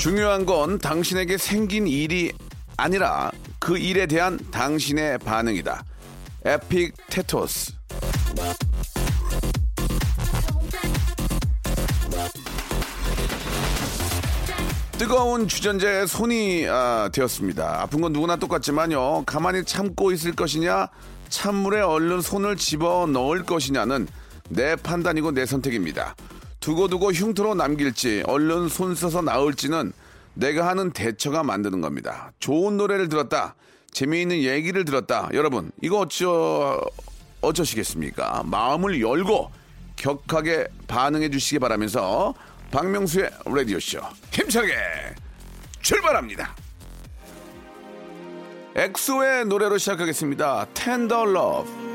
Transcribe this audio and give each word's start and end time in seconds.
중요한 0.00 0.46
건 0.46 0.78
당신에게 0.78 1.36
생긴 1.36 1.86
일이 1.86 2.32
아니라 2.78 3.30
그 3.58 3.76
일에 3.76 4.06
대한 4.06 4.38
당신의 4.50 5.18
반응이다 5.18 5.84
에픽테토스 6.46 7.74
뜨거운 14.96 15.46
주전자에 15.46 16.06
손이 16.06 16.66
아, 16.68 17.10
되었습니다. 17.12 17.82
아픈 17.82 18.00
건 18.00 18.12
누구나 18.12 18.36
똑같지만요. 18.36 19.24
가만히 19.24 19.64
참고 19.64 20.12
있을 20.12 20.36
것이냐, 20.36 20.88
찬물에 21.30 21.80
얼른 21.80 22.20
손을 22.20 22.56
집어 22.56 23.06
넣을 23.06 23.44
것이냐는 23.44 24.06
내 24.50 24.76
판단이고 24.76 25.32
내 25.32 25.46
선택입니다. 25.46 26.14
두고두고 26.60 27.12
흉터로 27.12 27.54
남길지, 27.54 28.24
얼른 28.26 28.68
손 28.68 28.94
써서 28.94 29.22
나을지는 29.22 29.92
내가 30.34 30.68
하는 30.68 30.92
대처가 30.92 31.42
만드는 31.42 31.80
겁니다. 31.80 32.32
좋은 32.38 32.76
노래를 32.76 33.08
들었다, 33.08 33.54
재미있는 33.90 34.42
얘기를 34.42 34.84
들었다. 34.84 35.28
여러분, 35.32 35.72
이거 35.82 36.00
어쩌, 36.00 36.80
어쩌시겠습니까? 37.40 38.42
마음을 38.44 39.00
열고 39.00 39.50
격하게 39.96 40.68
반응해 40.86 41.30
주시기 41.30 41.58
바라면서 41.58 42.34
박명수의 42.70 43.30
라디오쇼 43.44 44.00
힘차게 44.30 44.74
출발합니다. 45.80 46.54
엑소의 48.76 49.46
노래로 49.46 49.78
시작하겠습니다. 49.78 50.66
Love. 50.78 51.68
인도 51.68 51.89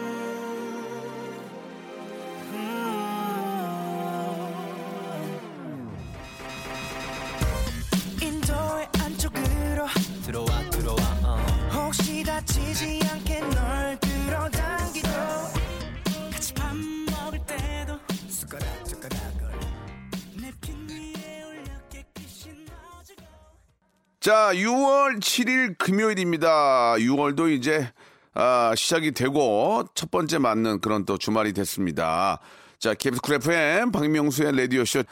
자, 24.25 24.49
6월 24.55 25.19
7일 25.19 25.77
금요일입니다. 25.77 26.95
6월도 26.95 27.51
이제 27.51 27.91
아, 28.33 28.73
시작이 28.75 29.11
되고 29.11 29.85
첫 29.93 30.09
번째 30.09 30.39
맞는 30.39 30.81
그런 30.81 31.05
또 31.05 31.19
주말이 31.19 31.53
됐습니다. 31.53 32.39
자, 32.79 32.95
KBS 32.95 33.21
쿨 33.21 33.35
FM 33.35 33.91
박명수의 33.91 34.57
라디오쇼. 34.57 35.03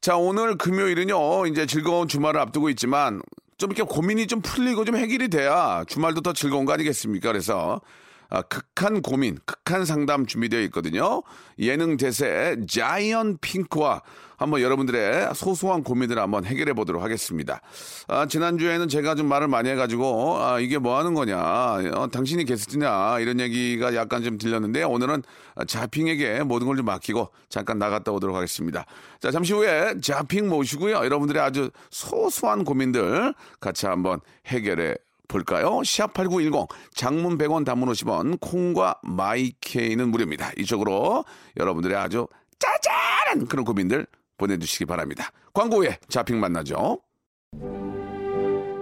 자, 0.00 0.16
오늘 0.16 0.58
금요일은요, 0.58 1.46
이제 1.46 1.64
즐거운 1.66 2.08
주말을 2.08 2.40
앞두고 2.40 2.68
있지만 2.70 3.22
좀 3.56 3.70
이렇게 3.70 3.84
고민이 3.84 4.26
좀 4.26 4.40
풀리고 4.40 4.84
좀 4.84 4.96
해결이 4.96 5.28
돼야 5.28 5.84
주말도 5.86 6.22
더 6.22 6.32
즐거운 6.32 6.64
거 6.64 6.72
아니겠습니까? 6.72 7.30
그래서 7.30 7.80
아, 8.28 8.42
극한 8.42 9.02
고민, 9.02 9.38
극한 9.44 9.84
상담 9.84 10.26
준비되어 10.26 10.60
있거든요. 10.62 11.22
예능 11.58 11.96
대세 11.96 12.56
자이언트 12.68 13.38
핑크와 13.40 14.02
한번 14.38 14.60
여러분들의 14.60 15.34
소소한 15.34 15.82
고민들을 15.82 16.20
한번 16.20 16.44
해결해 16.44 16.74
보도록 16.74 17.02
하겠습니다. 17.02 17.62
아, 18.06 18.26
지난주에는 18.26 18.86
제가 18.88 19.14
좀 19.14 19.28
말을 19.28 19.48
많이 19.48 19.70
해가지고, 19.70 20.36
아, 20.38 20.60
이게 20.60 20.76
뭐 20.76 20.98
하는 20.98 21.14
거냐, 21.14 21.38
어, 21.38 22.08
당신이 22.12 22.44
게스트냐, 22.44 23.20
이런 23.20 23.40
얘기가 23.40 23.94
약간 23.94 24.22
좀 24.22 24.36
들렸는데, 24.36 24.82
오늘은 24.82 25.22
자핑에게 25.66 26.42
모든 26.42 26.66
걸 26.66 26.76
좀 26.76 26.84
맡기고 26.84 27.30
잠깐 27.48 27.78
나갔다 27.78 28.12
오도록 28.12 28.36
하겠습니다. 28.36 28.84
자, 29.18 29.30
잠시 29.30 29.54
후에 29.54 29.94
자핑 30.02 30.50
모시고요. 30.50 30.96
여러분들의 30.96 31.42
아주 31.42 31.70
소소한 31.90 32.64
고민들 32.64 33.32
같이 33.60 33.86
한번 33.86 34.20
해결해 34.48 34.96
볼까요? 35.28 35.80
시합8910 35.80 36.68
장문 36.94 37.38
100원 37.38 37.64
단문 37.64 37.88
50원 37.90 38.40
콩과 38.40 39.00
마이케이는 39.02 40.10
무료입니다. 40.10 40.50
이쪽으로 40.58 41.24
여러분들의 41.56 41.96
아주 41.96 42.26
짜잘한 42.58 43.46
그런 43.48 43.64
고민들 43.64 44.06
보내주시기 44.38 44.86
바랍니다. 44.86 45.30
광고 45.52 45.78
후에 45.78 45.98
자핑 46.08 46.40
만나죠. 46.40 47.00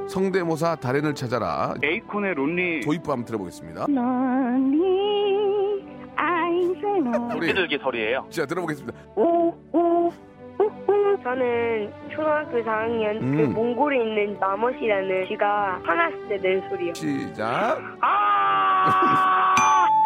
성대모사 0.08 0.76
달인을 0.76 1.14
찾아라 1.14 1.74
에이콘의 1.82 2.34
론리 2.34 2.80
도입부 2.80 3.10
한번 3.10 3.24
들어보겠습니다. 3.24 3.86
너니 3.88 4.82
아인세노 6.16 7.30
소리 7.32 7.46
비둘기 7.48 7.78
소리예요. 7.82 8.26
자 8.30 8.44
들어보겠습니다. 8.46 8.98
오오 9.16 10.12
저는 11.22 11.92
초등학교 12.10 12.58
4학년 12.58 13.18
그 13.18 13.24
음. 13.44 13.52
몽골에 13.54 13.96
있는 14.02 14.38
마멋이라는 14.38 15.26
쥐가 15.28 15.80
화났을 15.82 16.28
때 16.28 16.36
낸 16.38 16.62
소리요. 16.68 16.92
시작. 16.94 17.78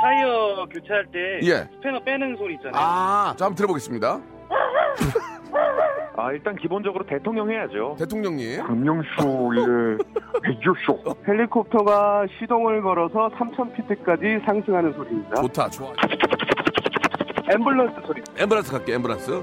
타이어 0.00 0.64
교체할 0.70 1.06
때 1.06 1.40
예. 1.42 1.68
스패너 1.74 1.98
빼는 2.04 2.36
소리 2.36 2.54
있잖아요. 2.54 2.80
아, 2.80 3.34
자 3.36 3.46
한번 3.46 3.56
들어보겠습니다. 3.56 4.20
아 6.16 6.32
일단 6.32 6.54
기본적으로 6.56 7.04
대통령 7.04 7.50
해야죠. 7.50 7.96
대통령님. 7.98 8.62
박명수의 8.64 9.98
라디오쇼. 10.42 11.16
헬리콥터가 11.26 12.26
시동을 12.38 12.80
걸어서 12.82 13.28
3,000피트까지 13.30 14.44
상승하는 14.46 14.92
소리입니다. 14.92 15.34
좋다, 15.42 15.68
좋아. 15.70 15.90
앰뷸런스 17.50 18.06
소리. 18.06 18.22
엠브란스 18.36 18.70
갈게, 18.72 18.94
엠브란스. 18.94 19.42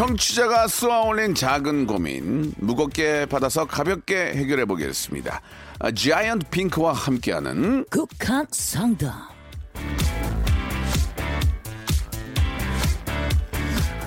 청취자가 0.00 0.66
쏘아올린 0.66 1.34
작은 1.34 1.86
고민 1.86 2.54
무겁게 2.56 3.26
받아서 3.26 3.66
가볍게 3.66 4.32
해결해 4.34 4.64
보겠습니다. 4.64 5.42
아, 5.78 5.92
자이언트 5.92 6.46
핑크와 6.48 6.94
함께하는 6.94 7.84
극한 7.90 8.46
상담. 8.50 9.29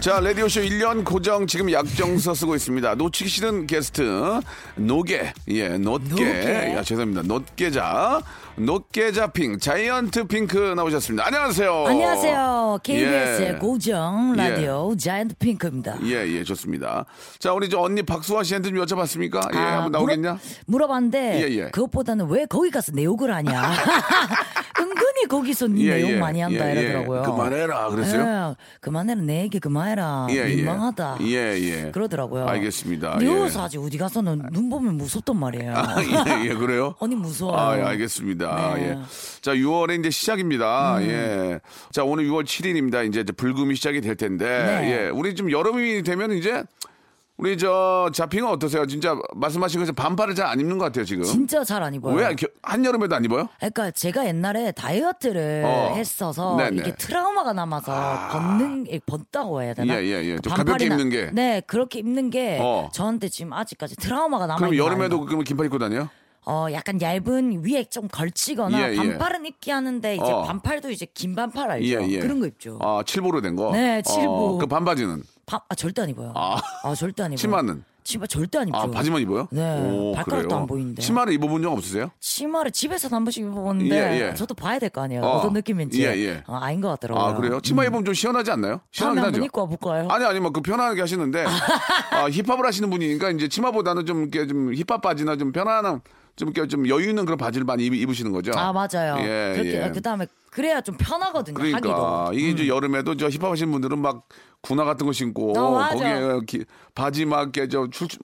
자, 0.04 0.20
라디오쇼 0.20 0.60
1년 0.64 1.06
고정 1.06 1.48
지금 1.48 1.72
약정서 1.72 2.34
쓰고 2.34 2.56
있습니다. 2.56 2.96
놓치기 2.96 3.30
싫은 3.30 3.68
게스트, 3.68 4.42
노게, 4.76 5.32
예. 5.48 5.70
노게. 5.78 6.74
야, 6.76 6.84
죄송합니다. 6.84 7.22
놋게자. 7.22 8.22
놋게자 8.58 9.28
핑, 9.28 9.58
자이언트 9.58 10.26
핑크 10.26 10.58
나오셨습니다. 10.76 11.26
안녕하세요. 11.26 11.86
안녕하세요. 11.88 12.80
KBS의 12.84 13.48
예. 13.48 13.54
고정 13.54 14.34
라디오 14.36 14.94
자이언트 14.94 15.36
핑크입니다. 15.40 16.00
예, 16.04 16.28
예, 16.28 16.44
좋습니다. 16.44 17.06
자, 17.40 17.54
우리 17.54 17.70
저 17.70 17.80
언니 17.80 18.04
박수아 18.04 18.44
씨한테 18.44 18.72
좀 18.72 18.80
여쭤봤습니까? 18.80 19.56
예, 19.56 19.58
아, 19.58 19.76
한번 19.76 19.94
나오겠냐? 19.94 20.32
물어, 20.34 20.40
물어봤는데 20.66 21.42
예, 21.42 21.56
예. 21.56 21.64
그것보다는 21.70 22.28
왜 22.28 22.46
거기 22.46 22.70
가서 22.72 22.92
내 22.92 23.06
욕을 23.06 23.34
하냐. 23.34 23.72
은근히 24.80 25.28
거기서 25.30 25.68
네 25.68 25.82
예, 25.86 25.90
내용 25.96 26.12
예, 26.12 26.18
많이 26.18 26.42
한다 26.42 26.70
예, 26.70 26.76
예. 26.76 26.82
이러더라고요. 26.82 27.22
그만해라 27.24 27.90
그랬어요? 27.90 28.56
예, 28.58 28.64
그만해라 28.82 29.22
내 29.22 29.42
얘기 29.42 29.60
그만해라. 29.60 30.28
예, 30.32 30.36
예. 30.36 30.56
민망하다. 30.56 31.18
예, 31.22 31.36
예. 31.60 31.92
그러더라고요. 31.92 32.46
알겠습니다. 32.48 33.20
여기서 33.24 33.64
아직 33.64 33.80
어디 33.80 33.98
가서는 33.98 34.44
눈 34.52 34.70
보면 34.70 34.96
무섭단 34.98 35.38
말이에요. 35.38 35.74
아, 35.76 35.96
예, 36.02 36.50
예, 36.50 36.54
그래요? 36.54 36.96
아니 37.02 37.16
무서워요. 37.16 37.58
아, 37.58 37.78
예, 37.78 37.84
알겠습니다. 37.84 38.76
네. 38.76 38.90
예. 38.90 39.00
자, 39.42 39.54
6월에 39.54 40.00
이제 40.00 40.10
시작입니다. 40.10 40.98
음. 40.98 41.04
예. 41.04 41.60
자, 41.92 42.04
오늘 42.04 42.26
6월 42.26 42.44
7일입니다. 42.46 43.08
이제 43.08 43.24
불금이 43.24 43.76
시작이 43.76 44.02
될 44.02 44.16
텐데. 44.16 44.46
네. 44.46 44.92
예. 44.92 45.10
우리 45.10 45.36
좀 45.36 45.52
여름이 45.52 46.04
되면 46.04 46.32
이제 46.32 46.64
우리 47.38 47.58
저 47.58 48.10
자핑은 48.14 48.48
어떠세요? 48.48 48.86
진짜 48.86 49.18
말씀하신 49.36 49.80
것처럼 49.82 49.96
반팔을 49.96 50.36
잘 50.36 50.44
안 50.46 50.60
입는 50.60 50.78
것 50.78 50.86
같아요, 50.86 51.04
지금. 51.04 51.24
진짜 51.24 51.64
잘 51.64 51.82
안 51.82 51.94
입어요. 51.94 52.14
왜 52.16 52.36
겨- 52.36 52.48
한여름에도 52.62 53.16
안 53.16 53.26
입어요? 53.26 53.48
그러니까 53.58 53.90
제가 53.92 54.28
옛날에 54.28 54.72
다이어트를 54.72 55.64
어. 55.66 55.94
했어서 55.96 56.56
네네. 56.58 56.78
이게 56.82 56.96
트라우마가 56.96 57.54
남아서 57.54 57.92
벗는 58.32 58.84
게 58.84 59.00
벗다고 59.06 59.62
해야 59.64 59.74
되나? 59.74 59.96
예, 59.96 60.04
예, 60.06 60.24
예. 60.26 60.40
좀 60.40 60.54
가볍게 60.54 60.86
반팔이나- 60.88 60.92
입는 60.92 61.10
게. 61.10 61.30
네 61.34 61.62
그렇게 61.66 62.00
입는 62.00 62.30
게 62.30 62.60
어. 62.62 62.90
저한테 62.94 63.30
지금 63.30 63.52
아직까지 63.54 63.96
트라우마가 63.96 64.46
남아 64.46 64.60
그럼 64.60 64.78
여름에도 64.78 65.20
그러면 65.22 65.44
긴팔 65.44 65.66
입고 65.66 65.80
다녀요? 65.80 66.10
어 66.46 66.68
약간 66.72 67.02
얇은 67.02 67.64
위에 67.66 67.86
좀 67.86 68.08
걸치거나 68.10 68.90
예, 68.90 68.92
예. 68.92 68.96
반팔은 68.98 69.46
입게 69.46 69.72
하는데 69.72 70.16
이제 70.16 70.24
어. 70.24 70.44
반팔도 70.44 70.92
이제 70.92 71.08
긴 71.14 71.36
반팔 71.36 71.72
알죠? 71.72 71.88
예, 72.04 72.08
예. 72.10 72.20
그런 72.20 72.40
거 72.42 72.46
입죠. 72.46 72.78
아, 72.82 73.02
칠보로 73.06 73.42
된 73.42 73.56
거? 73.56 73.72
네, 73.72 74.02
칠보. 74.04 74.30
어, 74.32 74.58
그 74.60 74.68
반바지는? 74.68 75.24
바- 75.46 75.62
아 75.70 75.76
절대 75.76 76.02
안 76.02 76.10
입어요. 76.10 76.32
아. 76.36 76.58
아, 76.84 76.96
절대 76.96 77.24
안 77.24 77.30
입어요. 77.32 77.38
치마는? 77.38 77.84
치마 78.06 78.28
절대 78.28 78.58
안 78.58 78.68
입죠. 78.68 78.78
아, 78.78 78.88
바지만 78.92 79.22
입어요? 79.22 79.48
네, 79.50 79.80
오, 79.80 80.12
발가락도 80.14 80.48
그래요? 80.50 80.60
안 80.62 80.68
보이는데. 80.68 81.02
치마를 81.02 81.32
입어본 81.34 81.62
적 81.62 81.72
없으세요? 81.72 82.12
치마를 82.20 82.72
집에서 82.72 83.08
한 83.08 83.24
번씩 83.24 83.46
입어봤는데 83.46 83.96
예, 83.96 84.28
예. 84.30 84.34
저도 84.34 84.54
봐야 84.56 84.78
될 84.78 84.90
거 84.90 85.02
아니에요. 85.02 85.22
어. 85.22 85.38
어. 85.38 85.42
떤 85.42 85.54
느낌인지. 85.54 86.04
예, 86.04 86.08
예. 86.18 86.44
어, 86.48 86.56
아닌 86.56 86.82
것 86.82 86.90
같더라고요. 86.90 87.24
아, 87.26 87.34
그래요? 87.34 87.62
치마 87.62 87.86
입으면 87.86 88.04
좀 88.04 88.14
시원하지 88.14 88.52
않나요? 88.52 88.82
시원하긴 88.92 89.24
한번 89.24 89.34
하죠? 89.40 89.46
입고 89.46 89.62
와볼까요? 89.62 90.08
아니 90.10 90.26
아니 90.26 90.40
뭐그 90.42 90.60
편안하게 90.62 91.00
하시는데 91.00 91.46
아, 92.12 92.30
힙합을 92.30 92.66
하시는 92.66 92.90
분이니까 92.90 93.32
이제 93.32 93.48
치마보다는 93.48 94.06
좀 94.06 94.24
이렇게 94.24 94.48
좀 94.48 94.74
힙합 94.74 95.02
바지나 95.02 95.38
좀 95.38 95.54
편안한 95.54 96.02
좀 96.36 96.50
이렇게 96.50 96.68
좀 96.68 96.90
여유 96.90 97.08
있는 97.10 97.24
그런 97.26 97.38
바지를 97.38 97.64
많이 97.64 97.86
입, 97.86 98.10
으시는 98.10 98.34
거죠. 98.34 98.52
아 98.56 98.74
맞아요. 98.74 99.16
예, 99.20 99.54
그렇게 99.56 99.82
예. 99.86 99.92
그다음에 99.92 100.28
그래야 100.52 100.82
좀 100.82 100.98
편하거든요. 100.98 101.56
그러니까 101.56 101.78
하기도. 101.78 102.28
음. 102.32 102.34
이게 102.38 102.50
이제 102.50 102.68
여름에도 102.68 103.16
저 103.16 103.30
힙합 103.30 103.50
하시는 103.52 103.72
분들은 103.72 103.98
막 104.00 104.28
군화 104.64 104.86
같은 104.86 105.06
거 105.06 105.12
신고 105.14 105.52
어. 105.58 105.88
거기에 105.90 106.40
기- 106.48 106.66
바지 106.96 107.26
막 107.26 107.42
이렇게 107.56 107.68
저출좀 107.68 108.16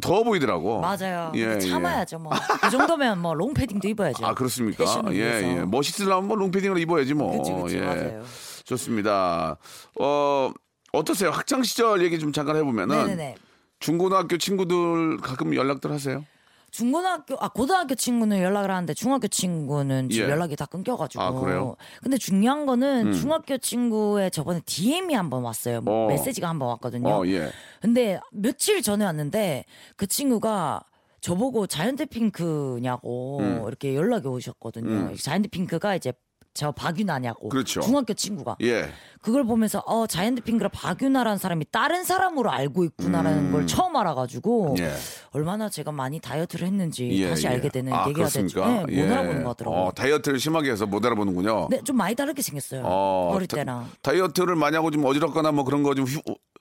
더워 0.00 0.22
보이더라고. 0.22 0.80
맞아요. 0.80 1.32
예, 1.34 1.54
예. 1.54 1.58
참아야죠 1.58 2.18
뭐. 2.18 2.30
그 2.60 2.70
정도면 2.70 3.20
뭐 3.20 3.34
롱패딩도 3.34 3.88
입어야죠. 3.88 4.24
아 4.26 4.34
그렇습니까? 4.34 4.84
예. 5.12 5.16
예. 5.58 5.64
멋있으려면 5.64 6.28
뭐 6.28 6.36
롱패딩을 6.36 6.78
입어야지 6.78 7.14
뭐. 7.14 7.36
그치, 7.38 7.50
그치, 7.52 7.76
예. 7.78 7.80
맞아요. 7.80 8.24
좋습니다. 8.64 9.56
어 9.98 10.52
어떠세요? 10.92 11.30
학창 11.30 11.62
시절 11.62 12.02
얘기 12.02 12.18
좀 12.18 12.30
잠깐 12.32 12.56
해보면은 12.56 12.96
네네네. 13.06 13.36
중고등학교 13.80 14.36
친구들 14.36 15.16
가끔 15.18 15.54
연락들 15.54 15.90
하세요? 15.90 16.24
중고등학교 16.70 17.36
아 17.40 17.48
고등학교 17.48 17.94
친구는 17.94 18.40
연락을 18.42 18.70
하는데 18.70 18.92
중학교 18.94 19.26
친구는 19.28 20.10
지금 20.10 20.26
예. 20.28 20.30
연락이 20.32 20.54
다 20.56 20.66
끊겨가지고. 20.66 21.22
아, 21.22 21.32
그래요? 21.32 21.76
근데 22.02 22.18
중요한 22.18 22.66
거는 22.66 23.12
중학교 23.14 23.56
친구의 23.58 24.30
저번에 24.30 24.60
DM이 24.66 25.14
한 25.14 25.30
번 25.30 25.42
왔어요. 25.44 25.82
어. 25.86 26.06
메시지가 26.08 26.48
한 26.48 26.58
번 26.58 26.68
왔거든요. 26.70 27.08
어 27.08 27.26
예. 27.26 27.50
근데 27.80 28.18
며칠 28.32 28.82
전에 28.82 29.04
왔는데 29.04 29.64
그 29.96 30.06
친구가 30.06 30.82
저보고 31.20 31.66
자이언트 31.66 32.06
핑크냐고 32.06 33.38
음. 33.40 33.64
이렇게 33.66 33.94
연락이 33.94 34.28
오셨거든요. 34.28 35.14
자이언트 35.16 35.48
핑크가 35.48 35.96
이제 35.96 36.12
저 36.54 36.72
박윤아냐고. 36.72 37.48
그렇죠. 37.50 37.80
중학교 37.80 38.14
친구가. 38.14 38.56
예. 38.62 38.88
그걸 39.22 39.44
보면서 39.44 39.80
어 39.86 40.06
자이언트 40.06 40.42
핑크라 40.42 40.70
박윤아라는 40.70 41.38
사람이 41.38 41.66
다른 41.70 42.04
사람으로 42.04 42.50
알고 42.50 42.84
있구나라는 42.84 43.52
걸 43.52 43.66
처음 43.66 43.94
알아가지고 43.96 44.72
음. 44.72 44.78
예. 44.78 44.92
얼마나 45.30 45.68
제가 45.68 45.92
많이 45.92 46.18
다이어트를 46.20 46.66
했는지 46.66 47.08
예, 47.20 47.28
다시 47.30 47.46
예. 47.46 47.50
알게 47.50 47.68
되는 47.68 47.92
아, 47.92 48.04
계기가 48.06 48.28
됐죠. 48.28 48.64
네, 48.64 49.02
못 49.02 49.12
알아보는 49.12 49.44
것 49.44 49.56
같더라고요. 49.56 49.80
어, 49.84 49.92
다이어트를 49.92 50.38
심하게 50.40 50.70
해서 50.72 50.86
못 50.86 51.04
알아보는군요. 51.04 51.68
네, 51.70 51.80
좀 51.84 51.96
많이 51.96 52.14
다르게 52.14 52.42
생겼어요. 52.42 52.82
어, 52.84 53.38
다- 53.40 53.56
때랑. 53.56 53.90
다이어트를 54.02 54.56
많이 54.56 54.76
하고 54.76 54.90
좀 54.90 55.04
어지럽거나 55.04 55.52
뭐 55.52 55.64
그런 55.64 55.82
거좀 55.82 56.06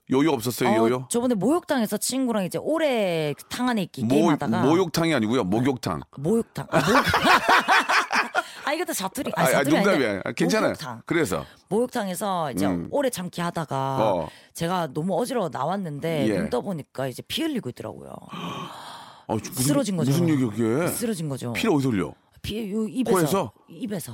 요요 0.10 0.32
없었어요, 0.32 0.70
어, 0.70 0.88
요요? 0.88 1.08
저번에 1.10 1.36
목욕탕에서 1.36 1.98
친구랑 1.98 2.46
이제 2.46 2.58
오래 2.62 3.34
탕 3.50 3.68
안에 3.68 3.82
있기 3.84 4.04
모, 4.04 4.08
게임하다가 4.16 4.62
모욕탕이 4.64 5.14
아니고요, 5.14 5.44
목욕탕. 5.44 6.02
목욕탕. 6.18 6.68
아, 6.70 6.80
목욕... 6.80 7.04
아 8.66 8.74
이것도 8.74 8.94
사투리. 8.94 9.32
아, 9.36 9.42
아, 9.42 9.44
아, 9.44 9.48
사투리 9.48 9.78
아닌데 9.78 9.92
농담이야. 9.92 10.22
아, 10.26 10.32
괜찮아요. 10.32 10.70
목욕탕. 10.72 11.02
그래서 11.06 11.46
목욕탕에서 11.70 12.52
이제 12.52 12.66
음. 12.66 12.88
오래 12.92 13.10
참기 13.10 13.42
하다가 13.42 13.98
어. 14.00 14.30
제가 14.54 14.90
너무 14.94 15.20
어지러워 15.20 15.50
나왔는데 15.52 16.28
예. 16.28 16.38
눈 16.38 16.50
떠보니까 16.50 17.08
이제 17.08 17.22
피 17.28 17.44
흘리고 17.44 17.70
있더라고요. 17.70 18.10
어, 19.28 19.34
무슨, 19.36 19.54
쓰러진 19.54 19.98
거죠. 19.98 20.12
무슨 20.12 20.30
얘기야, 20.30 20.50
그게? 20.50 20.88
쓰러진 20.88 21.30
거죠. 21.30 21.54
피를 21.54 21.74
어디서 21.74 21.90
흘려? 21.90 22.14
피 22.42 22.72
요, 22.72 22.88
입에서. 22.88 23.18
코에서? 23.18 23.52
입에서. 23.68 24.14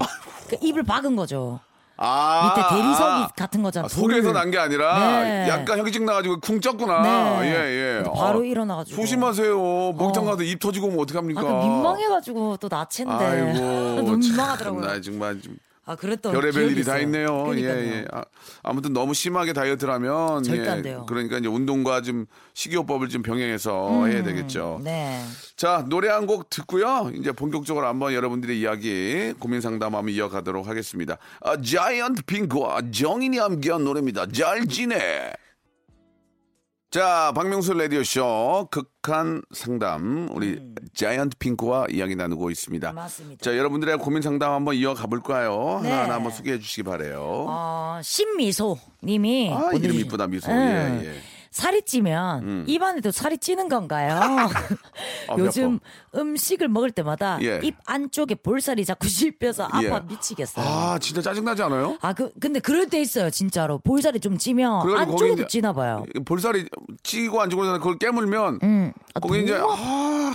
그 0.50 0.58
입을 0.62 0.84
박은 0.84 1.16
거죠. 1.16 1.60
아, 2.06 2.54
밑에 2.56 2.68
대리석이 2.76 3.02
아, 3.02 3.28
같은 3.36 3.64
거잖아. 3.64 3.86
아, 3.86 3.88
속에서 3.88 4.24
돌. 4.24 4.34
난게 4.34 4.58
아니라 4.60 5.24
네. 5.24 5.48
약간 5.48 5.80
현기증 5.80 6.06
나가지고 6.06 6.40
쿵 6.42 6.60
쪘구나. 6.60 7.02
네. 7.02 7.46
예, 7.46 8.00
예. 8.00 8.04
바로 8.04 8.40
어, 8.40 8.44
일어나가지고. 8.44 8.96
조심하세요. 9.00 9.56
목욕탕 9.56 10.24
어. 10.28 10.32
가도 10.32 10.44
입 10.44 10.60
터지고 10.60 10.88
오면 10.88 11.00
어떡합니까? 11.00 11.42
아, 11.42 11.44
그 11.44 11.50
민망해가지고 11.66 12.58
또 12.58 12.68
나체인데. 12.70 13.26
아이고. 13.26 14.02
민망하더라고요. 14.18 14.86
나 14.86 15.00
정말 15.02 15.42
좀 15.42 15.56
아, 15.86 15.96
그랬던 15.96 16.32
별의별 16.32 16.72
일이 16.72 16.84
다 16.84 16.94
있어요. 16.96 17.02
있네요. 17.04 17.44
그러니까요. 17.44 17.78
예, 17.78 17.92
예. 17.98 18.06
아, 18.12 18.24
아무튼 18.64 18.94
너무 18.94 19.14
심하게 19.14 19.52
다이어트를 19.52 19.94
하면 19.96 20.42
절대 20.44 20.64
예, 20.66 20.70
안 20.70 20.82
돼요. 20.82 21.06
그러니까 21.10 21.38
이제 21.38 21.48
운동과 21.50 22.02
좀 22.02 22.26
식이요법을 22.54 23.10
좀 23.10 23.22
병행해서 23.22 24.06
해야 24.06 24.24
되겠죠. 24.24 24.80
네. 24.84 25.22
자, 25.58 25.86
노래 25.90 26.08
한 26.10 26.24
곡 26.26 26.50
듣고요. 26.50 27.12
이제 27.16 27.34
본격적으로 27.34 27.86
한번 27.86 28.14
여러분들의 28.14 28.58
이야기 28.58 29.34
고민 29.40 29.60
상담 29.60 29.94
한번 29.94 30.14
이어가도록 30.14 30.68
하겠습니다. 30.68 31.18
아, 31.42 31.60
자이언트 31.62 32.24
핑크와 32.24 32.80
정인이 32.92 33.38
함께한 33.38 33.84
노래입니다. 33.84 34.28
잘 34.32 34.66
지내. 34.68 35.34
자, 36.94 37.32
박명수 37.34 37.74
라디오쇼 37.74 38.68
극한 38.70 39.42
상담 39.52 40.30
우리 40.32 40.62
자이언트 40.94 41.38
핑크와 41.40 41.88
이야기 41.90 42.16
나누고 42.16 42.52
있습니다. 42.52 42.92
음. 42.92 42.96
맞습니다. 42.96 43.44
자, 43.44 43.58
여러분들의 43.58 43.98
고민 43.98 44.22
상담 44.22 44.52
한번 44.52 44.76
이어가 44.76 45.08
볼까요? 45.08 45.80
네. 45.82 45.90
하나하나 45.90 46.14
한번 46.14 46.32
소개해 46.32 46.60
주시기 46.60 46.84
바래요. 46.84 47.48
어, 47.50 48.00
신미소 48.04 48.78
님이 49.04 49.52
아, 49.52 49.72
이름 49.74 49.96
이쁘다, 49.96 50.28
미소. 50.28 50.52
응. 50.52 51.02
예, 51.04 51.08
예. 51.08 51.33
살이 51.54 51.84
찌면 51.84 52.44
음. 52.44 52.64
입안에도 52.68 53.12
살이 53.12 53.38
찌는 53.38 53.70
건가요? 53.70 54.20
아, 54.20 55.36
요즘 55.38 55.80
음식을 56.16 56.68
먹을 56.68 56.90
때마다 56.90 57.38
예. 57.44 57.60
입 57.62 57.76
안쪽에 57.86 58.34
볼살이 58.36 58.84
자꾸 58.86 59.08
씹혀서 59.08 59.70
예. 59.84 59.88
아파 59.88 60.00
미치겠어요. 60.08 60.66
아, 60.66 60.98
진짜 61.00 61.22
짜증나지 61.22 61.62
않아요? 61.62 61.96
아, 62.02 62.14
그, 62.14 62.32
근데 62.42 62.60
그럴 62.60 62.88
때 62.90 63.00
있어요, 63.00 63.30
진짜로. 63.30 63.78
볼살이 63.78 64.20
좀 64.20 64.40
찌면 64.40 64.98
안쪽에도 64.98 65.34
이제 65.34 65.48
찌나 65.48 65.74
봐요. 65.74 66.04
볼살이 66.26 66.68
찌고 67.04 67.40
안 67.40 67.52
찌고 67.52 67.62
그걸 67.62 67.98
깨물면 68.00 68.60
음. 68.64 68.92
아, 69.14 69.20
거기 69.20 69.44
이제 69.44 69.56
너무 69.56 69.74
아, 69.78 70.34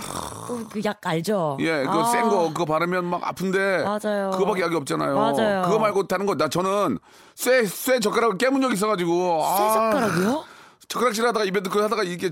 그약 0.71 1.05
알죠? 1.05 1.57
예, 1.59 1.83
그거 1.83 2.01
아, 2.01 2.11
센거 2.11 2.47
그거 2.53 2.63
바르면 2.63 3.03
막 3.03 3.21
아픈데 3.27 3.83
맞아요. 3.83 4.31
그거밖에 4.31 4.61
약이 4.61 4.73
없잖아요. 4.75 5.15
맞아요. 5.15 5.61
그거 5.63 5.79
말고 5.79 6.07
다른 6.07 6.25
거 6.25 6.35
나 6.39 6.47
저는 6.47 6.97
쇠쇠 7.35 7.99
젓가락을 7.99 8.37
깨문 8.37 8.61
적 8.61 8.71
있어가지고 8.71 9.41
쇠 9.57 9.63
아, 9.63 9.91
젓가락이요? 9.91 10.43
젓가락질 10.89 11.25
하다가 11.27 11.45
입에 11.45 11.59
넣고 11.59 11.79
하다가 11.83 12.03
이게 12.03 12.31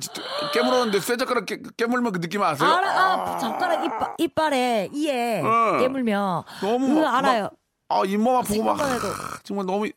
깨물었는데 0.52 1.00
쇠 1.00 1.16
젓가락 1.16 1.46
깨, 1.46 1.60
깨물면 1.78 2.12
그 2.12 2.20
느낌 2.20 2.42
아세요? 2.42 2.68
알아, 2.68 2.90
아, 2.92 3.38
젓가락 3.38 3.86
이빨, 3.86 4.14
이빨에, 4.18 4.90
이에 4.94 5.44
응. 5.44 5.78
깨물면. 5.80 6.44
너무 6.62 7.02
막- 7.02 7.16
알아요. 7.16 7.44
막, 7.44 7.52
아 7.90 8.04
잇몸 8.06 8.36
아프고 8.36 8.64
막 8.64 8.80
해도. 8.82 9.08
정말 9.44 9.66
너무 9.68 9.88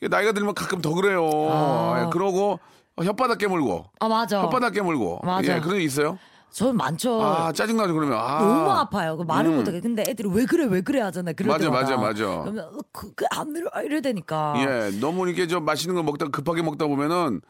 나이가 0.00 0.32
들면 0.32 0.54
가끔 0.54 0.80
더 0.80 0.94
그래요. 0.94 1.28
아. 1.50 2.04
예, 2.06 2.10
그러고 2.10 2.58
혓바닥 2.96 3.38
깨물고 3.38 3.84
아, 4.00 4.08
맞아. 4.08 4.42
혓바닥 4.48 4.72
깨물고 4.72 5.20
맞아. 5.22 5.54
예, 5.56 5.60
그런 5.60 5.78
게 5.78 5.84
있어요. 5.84 6.18
저는 6.50 6.74
많죠. 6.74 7.22
아 7.22 7.52
짜증나죠 7.52 7.92
그러면 7.92 8.18
아. 8.18 8.38
너무 8.38 8.70
아파요. 8.70 9.18
그 9.18 9.24
말을 9.24 9.50
음. 9.50 9.56
못하게. 9.58 9.80
근데 9.82 10.02
애들이 10.08 10.26
왜 10.32 10.46
그래 10.46 10.64
왜 10.64 10.80
그래 10.80 11.02
하잖아요. 11.02 11.34
그럴 11.36 11.52
맞아, 11.52 11.64
때마다. 11.64 11.82
맞아, 11.82 11.96
맞아. 11.98 12.40
그러면 12.44 12.64
어, 12.64 12.78
그, 12.92 13.12
그안 13.14 13.52
들어 13.52 13.68
이래 13.84 14.00
되니까. 14.00 14.54
예, 14.56 14.90
너무 15.00 15.26
이렇게 15.28 15.46
좀 15.46 15.66
맛있는 15.66 15.94
거 15.94 16.02
먹다 16.02 16.28
급하게 16.28 16.62
먹다 16.62 16.86
보면은 16.86 17.42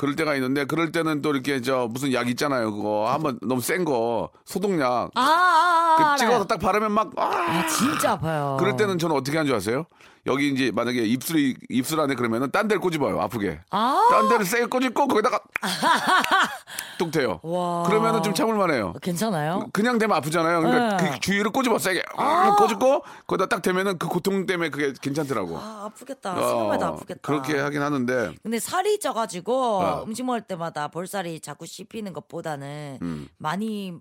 그럴 0.00 0.16
때가 0.16 0.34
있는데 0.36 0.64
그럴 0.64 0.92
때는 0.92 1.20
또 1.20 1.30
이렇게 1.30 1.60
저 1.60 1.86
무슨 1.90 2.14
약 2.14 2.26
있잖아요. 2.30 2.72
그거 2.72 3.12
한번 3.12 3.38
너무 3.42 3.60
센 3.60 3.84
거 3.84 4.30
소독약 4.46 5.10
아, 5.14 5.20
아, 5.20 5.20
아, 5.20 5.94
그 5.98 6.02
알아요. 6.04 6.16
찍어서 6.16 6.44
딱 6.46 6.58
바르면 6.58 6.90
막 6.90 7.10
아. 7.18 7.22
아 7.24 7.66
진짜 7.66 8.12
아파요. 8.12 8.56
그럴 8.58 8.78
때는 8.78 8.98
저는 8.98 9.14
어떻게 9.14 9.36
한 9.36 9.44
줄 9.46 9.54
아세요? 9.54 9.84
여기 10.30 10.48
이제 10.50 10.70
만약에 10.70 11.02
입술이 11.02 11.56
입술 11.68 12.00
안에 12.00 12.14
그러면은 12.14 12.50
딴 12.50 12.68
데를 12.68 12.80
꼬집어요 12.80 13.20
아프게. 13.20 13.60
아. 13.70 14.08
딴 14.10 14.28
데를 14.28 14.44
세게 14.44 14.66
꼬집고 14.66 15.08
거기다가 15.08 15.40
뚝 16.98 17.10
대요. 17.10 17.40
와. 17.42 17.82
그러면은 17.82 18.22
좀 18.22 18.32
참을만해요. 18.32 18.94
괜찮아요? 19.02 19.66
그냥 19.72 19.98
되면 19.98 20.16
아프잖아요. 20.16 20.60
그러니까 20.60 20.96
네. 20.96 21.10
그 21.10 21.20
주위를 21.20 21.50
꼬집어 21.50 21.78
세게 21.78 22.02
아~ 22.16 22.56
꼬집고 22.56 23.02
거기다 23.26 23.46
딱 23.46 23.62
대면은 23.62 23.98
그 23.98 24.06
고통 24.06 24.46
때문에 24.46 24.70
그게 24.70 24.92
괜찮더라고. 25.00 25.58
아, 25.58 25.86
아프겠다. 25.86 26.38
어, 26.38 26.48
생각해도 26.48 26.86
아프겠다. 26.86 27.20
그렇게 27.22 27.58
하긴 27.58 27.82
하는데 27.82 28.34
근데 28.42 28.58
살이 28.58 29.00
쪄가지고 29.00 29.80
어. 29.80 30.04
음식 30.06 30.24
먹을 30.24 30.42
때마다 30.42 30.88
볼살이 30.88 31.40
자꾸 31.40 31.66
씹히는 31.66 32.12
것보다는 32.12 32.98
음. 33.02 33.28
많이 33.38 33.94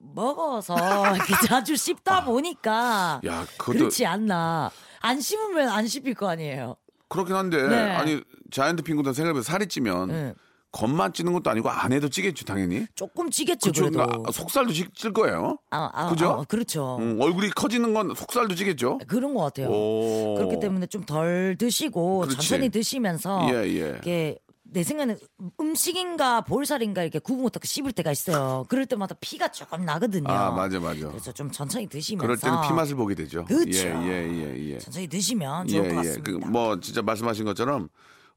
먹어서 0.00 0.74
이렇게 1.14 1.34
자주 1.46 1.76
씹다 1.76 2.24
보니까 2.24 3.20
야, 3.26 3.46
그것도 3.58 3.78
그렇지 3.78 4.06
않나. 4.06 4.70
안 5.00 5.20
씹으면 5.20 5.68
안 5.68 5.86
씹힐 5.86 6.14
거 6.14 6.28
아니에요. 6.28 6.76
그렇긴 7.08 7.34
한데 7.34 7.66
네. 7.68 7.76
아니 7.94 8.22
자이언트 8.50 8.82
핑크도 8.82 9.12
생각해보면 9.12 9.42
살이 9.42 9.66
찌면 9.66 10.08
네. 10.08 10.34
겉만 10.72 11.14
찌는 11.14 11.32
것도 11.32 11.48
아니고 11.50 11.70
안에도 11.70 12.10
찌겠죠 12.10 12.44
당연히. 12.44 12.86
조금 12.94 13.30
찌겠죠, 13.30 13.70
그쵸? 13.70 13.84
그래도. 13.90 14.02
아, 14.02 14.30
속살도 14.30 14.72
찌- 14.74 14.90
찔 14.92 15.14
거예요. 15.14 15.56
아, 15.70 15.90
아, 15.94 16.10
그죠? 16.10 16.28
아, 16.40 16.44
그렇죠. 16.44 16.98
음, 17.00 17.18
얼굴이 17.20 17.48
커지는 17.50 17.94
건 17.94 18.12
속살도 18.14 18.54
찌겠죠. 18.54 18.98
그런 19.08 19.32
것 19.32 19.42
같아요. 19.44 19.68
오. 19.70 20.34
그렇기 20.36 20.60
때문에 20.60 20.86
좀 20.86 21.04
덜 21.06 21.56
드시고 21.58 22.18
그렇지. 22.18 22.36
천천히 22.36 22.68
드시면서 22.68 23.48
예, 23.50 23.54
예. 23.64 23.96
이게 24.02 24.38
내 24.70 24.82
생각에는 24.82 25.18
음식인가 25.60 26.42
볼살인가 26.42 27.02
이렇게 27.02 27.18
구분 27.18 27.48
딱 27.50 27.64
씹을 27.64 27.92
때가 27.92 28.12
있어요. 28.12 28.66
그럴 28.68 28.86
때마다 28.86 29.14
피가 29.20 29.48
조금 29.48 29.84
나거든요. 29.84 30.28
아 30.28 30.50
맞아 30.50 30.78
맞아. 30.78 31.08
그래서 31.08 31.32
좀 31.32 31.50
천천히 31.50 31.86
드시면서 31.86 32.22
그럴 32.26 32.36
때는 32.36 32.68
피 32.68 32.74
맛을 32.74 32.96
보게 32.96 33.14
되죠. 33.14 33.44
그렇죠. 33.46 33.88
예예예 33.88 34.72
예. 34.72 34.78
천천히 34.78 35.06
드시면 35.06 35.68
좋을 35.68 35.88
것 35.88 35.94
같습니다. 35.96 36.46
그뭐 36.48 36.80
진짜 36.80 37.00
말씀하신 37.00 37.46
것처럼 37.46 37.88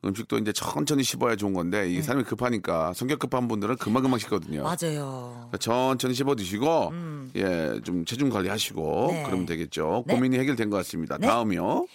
음식도 0.03 0.38
이제 0.39 0.51
천천히 0.53 1.03
씹어야 1.03 1.35
좋은 1.35 1.53
건데 1.53 1.81
네. 1.81 1.91
이게 1.91 2.01
사람이 2.01 2.23
급하니까 2.23 2.93
성격 2.93 3.19
급한 3.19 3.47
분들은 3.47 3.75
금방 3.75 4.01
금방 4.01 4.17
씹거든요. 4.19 4.63
맞아요. 4.63 5.33
그러니까 5.50 5.57
천천히 5.57 6.13
씹어 6.13 6.35
드시고 6.35 6.91
예좀 7.35 8.05
체중 8.05 8.29
관리하시고 8.29 9.07
네. 9.11 9.23
그러면 9.23 9.45
되겠죠. 9.45 10.05
네. 10.07 10.15
고민이 10.15 10.39
해결된 10.39 10.69
것 10.69 10.77
같습니다. 10.77 11.17
네. 11.17 11.27
다음이요. 11.27 11.85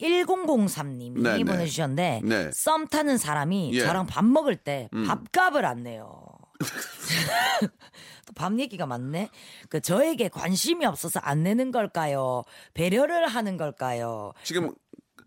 1003님이 0.00 1.22
네, 1.22 1.38
네. 1.38 1.44
보내주셨는데 1.44 2.20
네. 2.24 2.50
썸 2.52 2.86
타는 2.88 3.18
사람이 3.18 3.70
예. 3.74 3.80
음. 3.80 3.86
저랑 3.86 4.06
밥 4.06 4.24
먹을 4.24 4.56
때 4.56 4.88
밥값을 5.06 5.64
안 5.64 5.82
내요. 5.82 6.22
또밥 8.26 8.58
얘기가 8.58 8.86
많네. 8.86 9.28
그 9.68 9.80
저에게 9.80 10.28
관심이 10.28 10.84
없어서 10.86 11.20
안 11.20 11.42
내는 11.42 11.70
걸까요? 11.70 12.42
배려를 12.72 13.26
하는 13.26 13.56
걸까요? 13.56 14.32
지금 14.42 14.72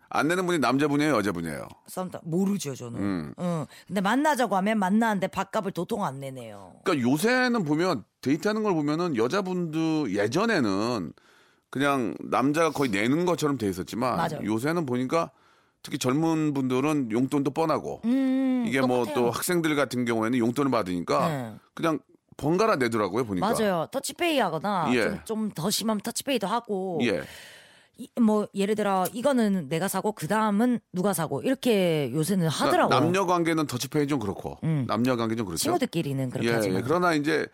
안 0.10 0.28
내는 0.28 0.46
분이 0.46 0.60
남자분이에요, 0.60 1.16
여자분이에요. 1.18 1.68
썸 1.88 2.10
타, 2.10 2.20
모르죠 2.24 2.76
저는. 2.76 3.00
음. 3.00 3.34
응. 3.40 3.66
근데 3.88 4.02
만나자고 4.02 4.56
하면 4.56 4.80
만나는데 4.80 5.28
밥값을 5.28 5.72
도통 5.72 6.06
안 6.06 6.20
내네요. 6.20 6.76
그러니까 6.84 7.10
요새는 7.10 7.64
보면 7.64 8.04
데이트하는 8.22 8.64
걸 8.64 8.74
보면은 8.74 9.18
여자분도 9.18 10.14
예전에는 10.14 11.12
그냥 11.70 12.16
남자가 12.20 12.72
거의 12.72 12.90
내는 12.90 13.26
것처럼 13.26 13.58
돼 13.58 13.68
있었지만 13.70 14.18
맞아요. 14.18 14.40
요새는 14.44 14.86
보니까 14.86 15.32
특히 15.84 15.98
젊은 15.98 16.54
분들은 16.54 17.12
용돈도 17.12 17.52
뻔하고 17.52 18.02
음, 18.06 18.66
이게 18.68 18.82
뭐. 18.82 19.06
또 19.14 19.30
학생들 19.30 19.76
같은 19.76 20.06
경우에는 20.06 20.38
용돈을 20.40 20.72
받으니까 20.72 21.28
네. 21.28 21.56
그냥 21.74 22.00
번갈아 22.38 22.76
내더라고요 22.76 23.26
보니까. 23.26 23.52
맞아요. 23.52 23.88
터치페이 23.92 24.40
하거나 24.40 24.90
예. 24.94 25.22
좀더 25.26 25.70
심하면 25.70 26.02
터치페이도 26.02 26.48
하고 26.48 27.00
예. 27.04 27.24
이- 27.98 28.10
뭐 28.20 28.48
예를 28.54 28.76
들어 28.76 29.06
이거는 29.14 29.70
내가 29.70 29.88
사고 29.88 30.12
그 30.12 30.28
다음은 30.28 30.80
누가 30.94 31.14
사고 31.14 31.42
이렇게 31.42 32.12
요새는 32.14 32.48
하더라고요. 32.48 32.88
그러니까 32.90 33.00
남녀 33.00 33.26
관계는 33.26 33.68
터치페이 33.68 34.08
좀 34.08 34.20
그렇고 34.20 34.58
음. 34.64 34.86
남녀 34.88 35.16
관계 35.16 35.36
좀 35.36 35.46
그렇죠. 35.46 35.62
친구들끼리는 35.64 36.30
그렇게 36.30 36.50
예, 36.50 36.54
하지만 36.54 36.78
예. 36.80 36.82
그러나 36.84 37.14
이제 37.14 37.48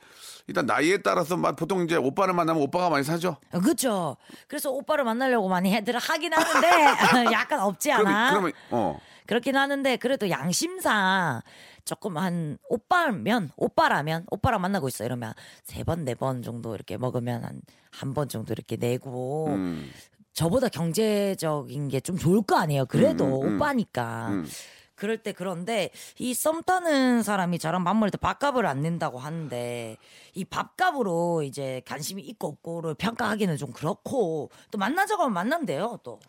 일단 0.48 0.66
나이에 0.66 0.98
따라서 0.98 1.38
막 1.38 1.56
보통 1.56 1.84
이제 1.86 1.96
오빠를 1.96 2.34
만나면 2.34 2.62
오빠가 2.62 2.90
많이 2.90 3.04
사죠. 3.06 3.38
어, 3.54 3.60
그렇죠. 3.62 4.18
그래서 4.48 4.70
오빠를 4.72 5.06
만나려고 5.06 5.48
많이 5.48 5.74
애들 5.74 5.98
하긴 5.98 6.34
하는데 6.34 6.68
약간 7.34 7.62
없지 7.62 7.92
않아? 7.94 8.32
그러면 8.32 8.52
어. 8.72 9.00
그렇긴 9.26 9.56
하는데 9.56 9.96
그래도 9.98 10.30
양심상 10.30 11.42
조금 11.86 12.18
한 12.18 12.58
오빠면 12.70 13.52
오빠라면 13.56 14.26
오빠랑 14.32 14.60
만나고 14.62 14.88
있어 14.90 15.06
이러면 15.06 15.34
세 15.64 15.84
번 15.84 16.04
네 16.04 16.14
번 16.16 16.42
정도 16.42 16.76
이렇게 16.76 16.98
먹으면 16.98 17.44
한 17.44 17.62
한 17.96 18.14
번 18.16 18.28
정도 18.28 18.54
이렇게 18.54 18.76
내고 18.76 19.48
음. 19.50 19.88
저보다 20.34 20.68
경제적인 20.70 21.88
게 21.90 22.00
좀 22.02 22.18
좋을 22.18 22.42
거 22.42 22.58
아니에요. 22.58 22.86
그래도 22.86 23.26
음, 23.26 23.34
음, 23.34 23.48
음. 23.48 23.56
오빠니까. 23.56 24.28
음. 24.30 24.46
그럴 24.96 25.18
때 25.18 25.32
그런데 25.34 25.90
이 26.20 26.34
썸 26.34 26.64
타는 26.64 27.24
사람이 27.24 27.60
저랑 27.60 27.84
밥 27.84 27.94
먹을 27.96 28.10
때 28.12 28.18
밥값을 28.18 28.66
안 28.66 28.82
낸다고 28.82 29.20
하는데 29.20 29.98
이 30.36 30.46
밥값으로 30.46 31.44
이제 31.44 31.82
관심이 31.86 32.22
있고 32.24 32.48
없고를 32.50 32.94
평가하기는 32.96 33.58
좀 33.58 33.72
그렇고 33.74 34.50
또 34.72 34.78
만나자고 34.78 35.24
하면 35.24 35.34
만난대요 35.34 36.00
또 36.04 36.20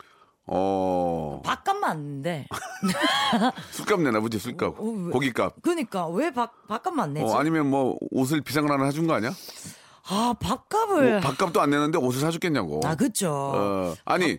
어. 0.47 1.41
밥값만 1.45 1.91
안 1.91 2.03
낸대. 2.23 2.47
술값 3.73 4.01
내나 4.01 4.21
보지 4.21 4.39
술값. 4.39 4.79
어, 4.79 4.83
왜? 4.83 5.11
고기값. 5.13 5.63
그러니까 5.63 6.07
왜 6.09 6.31
밥, 6.33 6.67
밥값만 6.67 7.05
안 7.05 7.15
내지? 7.15 7.27
어, 7.33 7.37
아니면 7.39 7.71
뭐 7.71 7.97
옷을 8.11 8.41
비싼 8.41 8.67
걸 8.67 8.73
하나 8.73 8.87
사준 8.87 9.07
거 9.07 9.15
아니야? 9.15 9.31
아 10.07 10.35
밥값을 10.39 11.13
뭐 11.13 11.21
밥값도 11.21 11.61
안 11.61 11.71
내는데 11.71 11.99
옷을 11.99 12.21
사줬겠냐고. 12.21 12.81
아 12.85 12.95
그쵸. 12.95 13.31
어, 13.33 13.95
아니. 14.05 14.37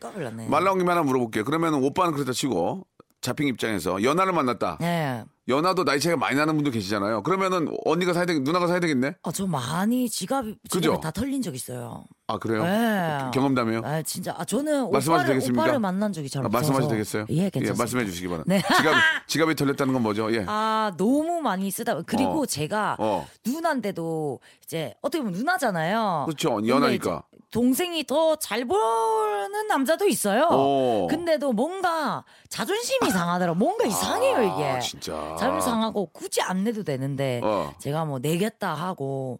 말 0.48 0.63
나온 0.63 0.77
김에 0.77 0.89
하나 0.89 1.01
물어볼게요. 1.03 1.43
그러면 1.43 1.74
오빠는 1.75 2.13
그렇다 2.13 2.34
치고 2.34 2.86
잡힌 3.22 3.48
입장에서 3.48 4.03
연하를 4.03 4.34
만났다. 4.34 4.77
네. 4.79 5.24
연하도 5.48 5.84
나이 5.84 6.00
차이가 6.00 6.17
많이 6.17 6.36
나는 6.36 6.55
분도 6.55 6.72
계시잖아요. 6.72 7.24
그러면은 7.24 7.67
언니가 7.86 8.13
사야 8.13 8.25
되겠, 8.25 8.41
누나가 8.41 8.67
사야 8.67 8.79
되겠네? 8.79 9.13
아, 9.24 9.31
저 9.31 9.45
많이 9.45 10.10
지갑이 10.10 10.55
그죠? 10.72 10.81
지갑이 10.81 11.01
다 11.01 11.12
털린 11.12 11.41
적 11.41 11.53
있어요. 11.55 12.05
아, 12.27 12.39
그래요? 12.39 12.63
네. 12.63 13.29
경험담이요? 13.34 13.82
아 13.86 14.01
진짜 14.01 14.34
아 14.36 14.44
저는 14.44 14.89
말씀하셔도 14.91 15.12
오빠를 15.13 15.27
되겠습니까? 15.27 15.62
오빠를 15.62 15.79
만난 15.79 16.12
적이 16.12 16.27
잘 16.29 16.41
아, 16.44 16.48
없어서 16.48 16.58
말씀하셔도 16.58 16.89
되겠어요? 16.91 17.25
예, 17.29 17.50
괜찮습니다. 17.51 17.75
말씀해 17.77 18.05
주시기 18.05 18.27
바랍니다. 18.27 18.50
네. 18.55 18.62
지갑, 18.77 18.94
지갑이 19.27 19.55
털렸다는 19.55 19.94
건 19.94 20.01
뭐죠? 20.01 20.34
예. 20.34 20.44
아 20.48 20.91
너무 20.98 21.41
많이 21.41 21.70
쓰다 21.70 22.01
그리고 22.01 22.41
어. 22.41 22.46
제가 22.48 22.96
어. 23.00 23.27
누나인데도 23.46 24.39
이제 24.63 24.96
어떻게 25.01 25.22
보면 25.24 25.38
누나잖아요. 25.38 26.24
그렇죠. 26.25 26.65
연하니까. 26.67 27.24
동생이 27.51 28.03
더 28.05 28.36
잘 28.38 28.65
보는 28.65 29.67
남자도 29.67 30.08
있어요. 30.08 30.48
오. 30.51 31.08
근데도 31.08 31.53
뭔가 31.53 32.25
자존심이 32.50 33.12
상하더라고. 33.12 33.58
뭔가 33.58 33.86
이상해요 33.86 34.41
이게. 34.41 34.65
아, 34.72 34.79
진짜. 34.79 35.13
자존심 35.39 35.62
상하고 35.72 36.08
굳이 36.08 36.41
안 36.41 36.63
내도 36.63 36.84
되는데 36.84 37.39
어. 37.44 37.72
제가 37.79 38.03
뭐 38.05 38.17
내겠다 38.20 38.74
하고 38.74 39.39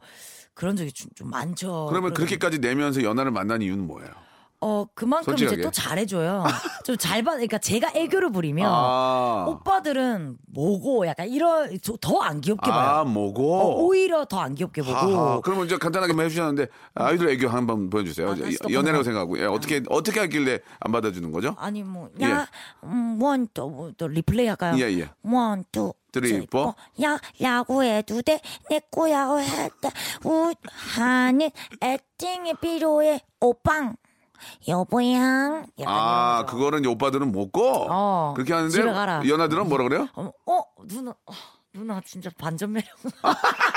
그런 0.56 0.76
적이 0.76 0.92
좀, 0.94 1.10
좀 1.16 1.30
많죠. 1.30 1.86
그러면 1.90 2.14
그래서 2.14 2.28
그렇게까지 2.28 2.60
내면서 2.60 3.04
연하를 3.04 3.30
만난 3.32 3.62
이유는 3.62 3.86
뭐예요? 3.86 4.10
어 4.62 4.86
그만큼 4.96 5.26
솔직하게. 5.34 5.54
이제 5.56 5.62
또 5.64 5.70
잘해줘요. 5.70 6.44
좀 6.86 6.98
잘 6.98 7.22
받. 7.24 7.34
그러니까 7.34 7.58
제가 7.58 7.92
애교를 7.94 8.32
부리면 8.32 8.66
아. 8.74 9.46
오빠들은 9.50 10.38
뭐고 10.48 11.06
약간 11.06 11.28
이런 11.28 11.78
더 12.00 12.22
안 12.24 12.40
귀엽게 12.42 12.72
봐요. 12.72 12.90
아, 12.90 13.04
뭐고? 13.04 13.60
어, 13.62 13.76
오히려 13.84 14.24
더 14.26 14.40
안 14.40 14.56
귀엽게 14.56 14.82
보고. 14.82 15.42
그러면 15.42 15.66
이제 15.66 15.78
간단하게만 15.78 16.26
해주셨는데 16.28 16.68
아이돌 16.96 17.30
애교 17.32 17.50
한 17.50 17.68
번 17.68 17.90
보여주세요. 17.90 18.30
아, 18.32 18.72
연애라고 18.72 19.04
생각하고 19.04 19.38
예, 19.40 19.44
어떻게 19.46 19.84
어떻게 19.90 20.22
하길래 20.22 20.60
안 20.80 20.92
받아주는 20.94 21.30
거죠? 21.32 21.54
아니 21.60 21.84
뭐, 21.84 22.10
예. 22.22 22.26
야, 22.26 22.48
음, 22.86 23.22
원, 23.22 23.48
또, 23.54 23.70
뭐, 23.70 23.92
또 23.98 24.08
리플레이 24.08 24.48
할까요? 24.48 24.76
예, 24.80 24.84
예. 25.00 25.10
원, 25.24 25.66
투, 25.72 25.94
포. 26.22 26.46
포. 26.48 26.76
야, 27.04 27.20
야구해도 27.42 28.22
돼, 28.22 28.40
내 28.70 28.80
거야, 28.92 29.36
했다. 29.38 29.90
우하는 30.24 31.50
애팅이 31.82 32.56
필요해, 32.62 33.20
오빵. 33.42 33.96
여보양. 34.68 35.66
약간 35.80 35.94
아. 35.96 36.46
그거는 36.46 36.80
이제 36.80 36.90
오빠들은 36.90 37.32
먹고 37.32 37.88
어, 37.90 38.34
그렇게 38.36 38.54
하는데. 38.54 38.78
연하들은 39.28 39.70
뭐라 39.70 39.86
그래요? 39.86 40.08
어, 40.16 40.30
어, 40.46 40.62
누나, 40.88 41.12
어, 41.12 41.34
누나 41.74 42.02
진짜 42.06 42.30
반전 42.38 42.74
매력. 42.74 42.88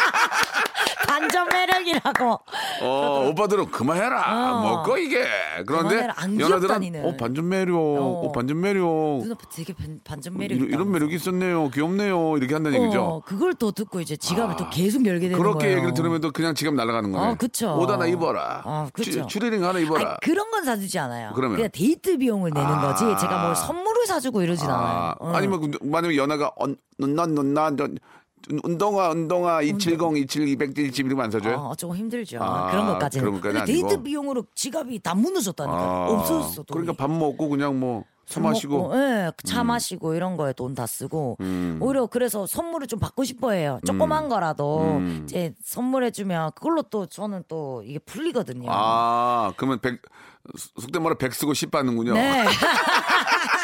반전 1.08 1.48
매력이라고. 1.48 2.40
어, 2.82 3.28
오빠들은 3.30 3.70
그만해라. 3.70 4.58
어. 4.58 4.62
먹고 4.62 4.98
이게. 4.98 5.24
그런데 5.66 6.06
연하들은. 6.38 7.04
어, 7.06 7.16
반전 7.16 7.48
매력. 7.48 7.76
어, 7.78 8.32
반전 8.32 8.60
매력. 8.60 8.84
누나 9.22 9.34
되게 9.50 9.72
반, 9.72 10.00
반전 10.04 10.36
매력. 10.36 10.56
이런, 10.58 10.68
이런 10.68 10.92
매력이 10.92 11.14
있었네요. 11.16 11.70
귀엽네요. 11.70 12.36
이렇게 12.36 12.54
한다는 12.54 12.82
얘기죠. 12.82 13.00
어, 13.02 13.20
그걸 13.24 13.54
또 13.54 13.72
듣고 13.72 14.00
이제 14.00 14.16
지갑을 14.16 14.54
아, 14.54 14.56
또 14.56 14.68
계속 14.70 15.04
열게 15.06 15.28
되는 15.28 15.38
그렇게 15.42 15.60
거예요. 15.60 15.76
얘기를 15.76 15.94
들으면 15.94 16.20
또 16.20 16.30
그냥 16.30 16.54
지갑 16.54 16.74
날아가는 16.74 17.10
거네. 17.10 17.26
어, 17.30 17.34
그쵸. 17.36 17.74
옷 17.78 17.88
하나 17.90 18.06
입어라. 18.06 18.62
어, 18.66 18.88
그쵸. 18.92 19.10
추- 19.10 19.26
추리닝 19.26 19.64
하나 19.64 19.78
입어라. 19.78 20.00
아니, 20.10 20.16
그런 20.22 20.50
건 20.50 20.64
사주지 20.64 20.98
않아요. 20.98 21.32
그러면? 21.34 21.56
그냥 21.56 21.70
데이트 21.72 22.18
비용을 22.18 22.50
내는 22.54 22.68
아. 22.68 22.80
거지. 22.82 23.04
제가 23.20 23.42
뭘 23.44 23.56
선물을 23.56 24.06
사주고 24.06 24.42
이러진 24.42 24.68
않아요. 24.68 24.86
아, 24.86 25.14
어. 25.18 25.32
아니면 25.34 25.70
그- 25.70 25.78
만약에 25.82 26.16
연하가 26.16 26.52
넌넌 26.98 27.34
넌난 27.34 27.76
운동화 28.62 29.10
운동화 29.10 29.60
270 29.62 30.00
270 30.16 30.70
270 30.78 31.06
이러면 31.06 31.24
안 31.26 31.30
사줘요? 31.30 31.56
어, 31.56 31.74
조금 31.74 31.96
힘들죠. 31.96 32.38
아, 32.42 32.70
그런 32.70 32.86
것까지는. 32.86 33.24
그런 33.24 33.34
것까지는 33.40 33.64
데이트 33.66 33.86
아니고. 33.86 34.02
비용으로 34.02 34.44
지갑이 34.54 35.00
다 35.00 35.14
무너졌다니까. 35.14 35.76
아, 35.78 36.06
없어졌어. 36.10 36.62
돈이. 36.62 36.66
그러니까 36.86 36.92
밥 36.94 37.10
먹고 37.10 37.48
그냥 37.48 37.78
뭐술 37.78 38.42
마시고. 38.42 38.78
먹고, 38.88 38.96
예, 38.98 39.30
차 39.44 39.62
음. 39.62 39.66
마시고 39.68 40.14
이런 40.14 40.36
거에 40.36 40.52
돈 40.52 40.74
다 40.74 40.86
쓰고 40.86 41.36
음. 41.40 41.78
오히려 41.80 42.06
그래서 42.06 42.46
선물을 42.46 42.86
좀 42.86 42.98
받고 43.00 43.24
싶어해요. 43.24 43.80
조그만 43.86 44.28
거라도 44.28 44.82
음. 44.98 45.22
이제 45.24 45.54
선물해주면 45.64 46.52
그걸로 46.54 46.82
또 46.82 47.06
저는 47.06 47.44
또 47.48 47.82
이게 47.84 47.98
풀리거든요. 47.98 48.68
아, 48.70 49.52
그러면 49.56 49.80
백, 49.80 50.00
속된 50.78 51.02
말로 51.02 51.16
백 51.16 51.34
쓰고 51.34 51.52
십 51.54 51.70
받는군요. 51.70 52.14
네. 52.14 52.44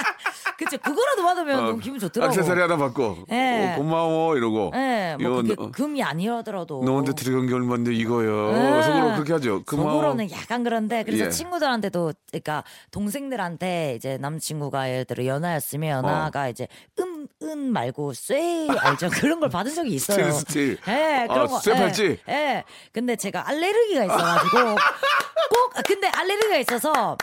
그쵸. 0.64 0.78
그거라도 0.78 1.23
받으면 1.23 1.59
어, 1.59 1.62
너무 1.68 1.78
기분 1.78 1.99
좋더라고. 1.99 2.33
액세서리 2.33 2.61
하나 2.61 2.76
받고. 2.76 3.25
네. 3.28 3.73
어, 3.75 3.76
고마워, 3.76 4.37
이러고. 4.37 4.73
예, 4.75 5.16
뭐 5.21 5.30
이거 5.30 5.42
그게 5.42 5.54
너- 5.56 5.71
금이 5.71 6.02
아니라더라도. 6.02 6.83
너한테 6.85 7.12
들어간 7.14 7.47
게 7.47 7.54
얼마인데 7.54 7.92
이거요. 7.94 8.52
예. 8.78 8.83
속으로 8.83 9.12
그렇게 9.14 9.33
하죠. 9.35 9.62
고마워. 9.64 9.92
속으로는 9.92 10.30
약간 10.30 10.64
그런데 10.64 11.02
그래서 11.04 11.26
예. 11.26 11.30
친구들한테도 11.30 12.12
그러니까 12.30 12.64
동생들한테 12.90 13.94
이제 13.97 14.16
남친구가 14.18 14.90
예를 14.90 15.04
들어 15.04 15.25
연하였으면 15.26 16.04
어. 16.04 16.09
연하가 16.09 16.49
이제 16.49 16.66
은, 16.99 17.28
은 17.42 17.59
말고 17.73 18.12
쇠 18.14 18.68
알죠 18.68 19.09
그런 19.11 19.40
걸 19.40 19.49
받은 19.50 19.75
적이 19.75 19.94
있어요. 19.94 20.30
steel, 20.33 20.76
steel. 20.79 20.79
예, 20.88 21.26
그런 21.28 21.42
아, 21.42 21.47
거. 21.47 21.61
쇠 21.61 21.71
예, 21.73 21.75
팔찌? 21.75 22.18
예. 22.28 22.64
근데 22.92 23.16
제가 23.16 23.49
알레르기가 23.49 24.04
있어가지고 24.04 24.56
꼭 25.50 25.73
근데 25.87 26.09
알레르기가 26.09 26.56
있어서 26.59 27.16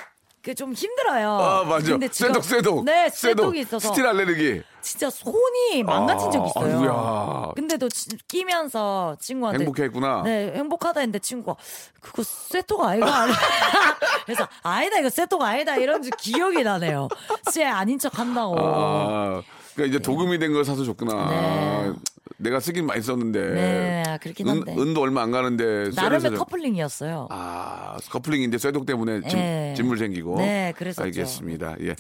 그 0.43 0.55
좀 0.55 0.73
힘들어요. 0.73 1.29
아, 1.29 1.63
맞아. 1.65 1.91
근데 1.91 2.07
지금- 2.07 2.29
쇠독, 2.29 2.43
쇠독. 2.43 2.85
네, 2.85 3.09
쇠독. 3.09 3.43
쇠독이 3.45 3.59
있어서 3.59 3.89
steel 3.89 4.07
알레르기. 4.07 4.63
진짜 4.81 5.09
손이 5.11 5.83
망가진 5.83 6.31
적 6.31 6.43
아, 6.43 6.47
있어요. 6.47 6.65
아이고야. 6.73 7.51
근데도 7.55 7.87
지- 7.89 8.17
끼면서 8.27 9.15
친구한테 9.19 9.63
행복했구나. 9.63 10.23
네, 10.23 10.51
행복하다 10.55 11.01
했는데 11.01 11.19
친구가 11.19 11.55
그거 12.01 12.23
쇠토가 12.23 12.89
아이가 12.89 13.05
그래서 14.25 14.47
아니다 14.63 14.97
이거 14.97 15.09
쇠토가 15.09 15.47
아니다 15.47 15.75
이런 15.75 16.01
기억이 16.01 16.63
나네요. 16.63 17.07
쇠 17.51 17.63
아닌 17.65 17.99
척 17.99 18.17
한다고. 18.17 18.55
아, 18.59 19.41
그러니까 19.75 19.95
이제 19.95 19.99
도금이 19.99 20.39
된 20.39 20.53
걸 20.53 20.65
사서 20.65 20.83
줬구나. 20.83 21.29
네. 21.29 21.93
내가 22.41 22.59
쓰긴 22.59 22.85
많이 22.85 23.01
썼는데. 23.01 23.39
네, 23.53 24.03
그렇긴 24.21 24.47
은, 24.47 24.51
한데. 24.57 24.75
은 24.77 24.93
도 24.93 25.01
얼마 25.01 25.21
안 25.21 25.31
가는데. 25.31 25.91
나름의 25.95 26.31
커플링이었어요. 26.35 27.27
아, 27.29 27.97
커플링인데 28.09 28.57
쇠독 28.57 28.85
때문에 28.85 29.21
진, 29.27 29.37
네. 29.39 29.73
진물 29.77 29.97
생기고. 29.97 30.37
네, 30.37 30.73
그랬었죠. 30.77 31.03
알겠습니다. 31.03 31.75
예. 31.81 31.95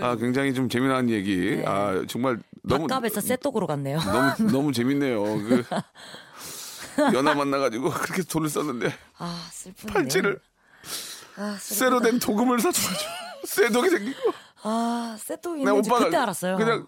아, 0.00 0.16
굉장히 0.16 0.54
좀 0.54 0.68
재미난 0.68 1.10
얘기. 1.10 1.56
네. 1.56 1.64
아, 1.66 2.02
정말 2.08 2.38
너무 2.62 2.86
밥값에서 2.86 3.20
쇠독으로 3.20 3.66
갔네요. 3.66 3.98
너무 4.38 4.52
너무 4.52 4.72
재밌네요. 4.72 5.22
그 5.22 5.64
연하 7.14 7.34
만나가지고 7.34 7.90
그렇게 7.90 8.22
돈을 8.22 8.48
썼는데 8.48 8.92
아 9.18 9.48
슬프네요. 9.52 9.94
팔찌를 9.94 10.38
아, 11.36 11.56
쇠로 11.58 12.00
된 12.00 12.18
도금을 12.18 12.60
사줘가지고 12.60 13.10
쇠독이 13.46 13.88
생기고 13.90 14.32
아 14.62 15.16
쇠독 15.18 15.56
내가 15.58 15.70
있는지 15.70 15.88
오빠가 15.88 16.04
그때 16.04 16.16
알았어요. 16.18 16.56
그냥 16.58 16.86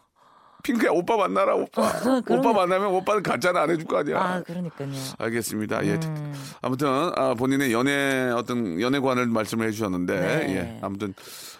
핑크야 0.62 0.90
오빠 0.92 1.16
만나라 1.16 1.54
오빠 1.54 1.92
그런 2.00 2.18
오빠 2.40 2.40
거- 2.42 2.52
만나면 2.52 2.88
오빠는 2.94 3.22
가짜는 3.22 3.60
안 3.60 3.70
해줄 3.70 3.84
거 3.86 3.98
아니야. 3.98 4.18
아 4.20 4.42
그러니까요. 4.42 4.88
알겠습니다. 5.18 5.84
예. 5.86 5.92
음. 6.04 6.34
아무튼 6.60 6.88
아, 7.16 7.34
본인의 7.34 7.72
연애 7.72 8.30
어떤 8.34 8.80
연애관을 8.80 9.26
말씀을 9.26 9.66
해주셨는데 9.68 10.20
네. 10.20 10.56
예. 10.56 10.78
아무튼 10.82 11.14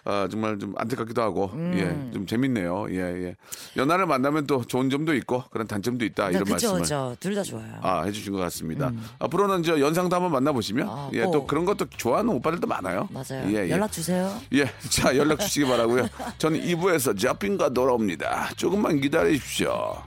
아, 0.04 0.26
정말 0.30 0.59
좀 0.59 0.75
안타깝기도 0.76 1.23
하고 1.23 1.50
음. 1.54 1.73
예. 1.76 2.12
좀 2.12 2.26
재밌네요. 2.26 2.87
예, 2.90 2.97
예. 3.28 3.37
연하를 3.76 4.06
만나면 4.06 4.47
또 4.49 4.64
좋은 4.64 4.90
점도 4.90 5.14
있고 5.14 5.44
그런 5.50 5.66
단점도 5.68 6.04
있다 6.04 6.25
네, 6.26 6.30
이런 6.30 6.44
그죠 6.44 6.52
말씀을 6.75 6.80
그죠 6.80 7.16
둘 7.21 7.35
다 7.35 7.42
좋아요. 7.42 7.73
아, 7.82 8.02
해주신 8.02 8.32
것 8.32 8.38
같습니다. 8.40 8.92
앞으로는 9.21 9.62
저 9.62 9.78
연상도 9.80 10.14
한번 10.16 10.32
만나보시면 10.32 10.88
아, 10.88 11.11
예, 11.12 11.23
또 11.23 11.30
꼭. 11.32 11.47
그런 11.47 11.64
것도 11.64 11.87
좋아하는 11.97 12.30
오빠들도 12.35 12.66
많아요. 12.66 13.09
맞아요. 13.11 13.44
예, 13.49 13.64
예. 13.66 13.71
연락 13.71 13.90
주세요. 13.92 14.32
예, 14.54 14.64
자 14.90 15.16
연락 15.16 15.40
주시기 15.40 15.66
바라고요. 15.66 16.09
저는 16.38 16.61
2부에서 16.62 17.18
저핑과 17.18 17.71
돌아옵니다. 17.71 18.50
조금만 18.56 18.91
기다려 19.00 19.30
주십시오. 19.30 20.02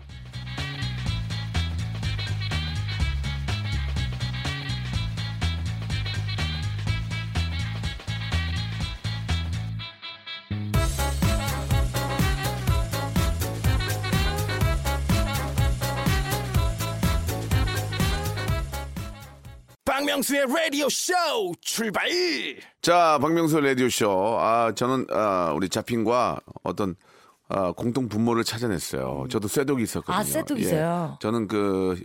박명수의 19.85 20.45
라디오 20.48 20.87
쇼 20.89 21.13
출발 21.61 22.07
자, 22.81 23.17
박명수 23.21 23.59
라디오 23.59 23.89
쇼. 23.89 24.37
아, 24.39 24.71
저는 24.74 25.07
아, 25.09 25.53
우리 25.55 25.67
자핑과 25.67 26.39
어떤 26.63 26.95
아, 27.48 27.72
공통 27.72 28.08
분모를 28.10 28.44
찾아냈어요. 28.44 29.27
저도 29.29 29.48
쇠독이 29.48 29.84
있었거든요. 29.84 30.16
아, 30.18 30.24
쇠독 30.24 30.58
예. 30.58 30.62
있어요? 30.62 31.18
저는 31.22 31.48
그 31.48 32.01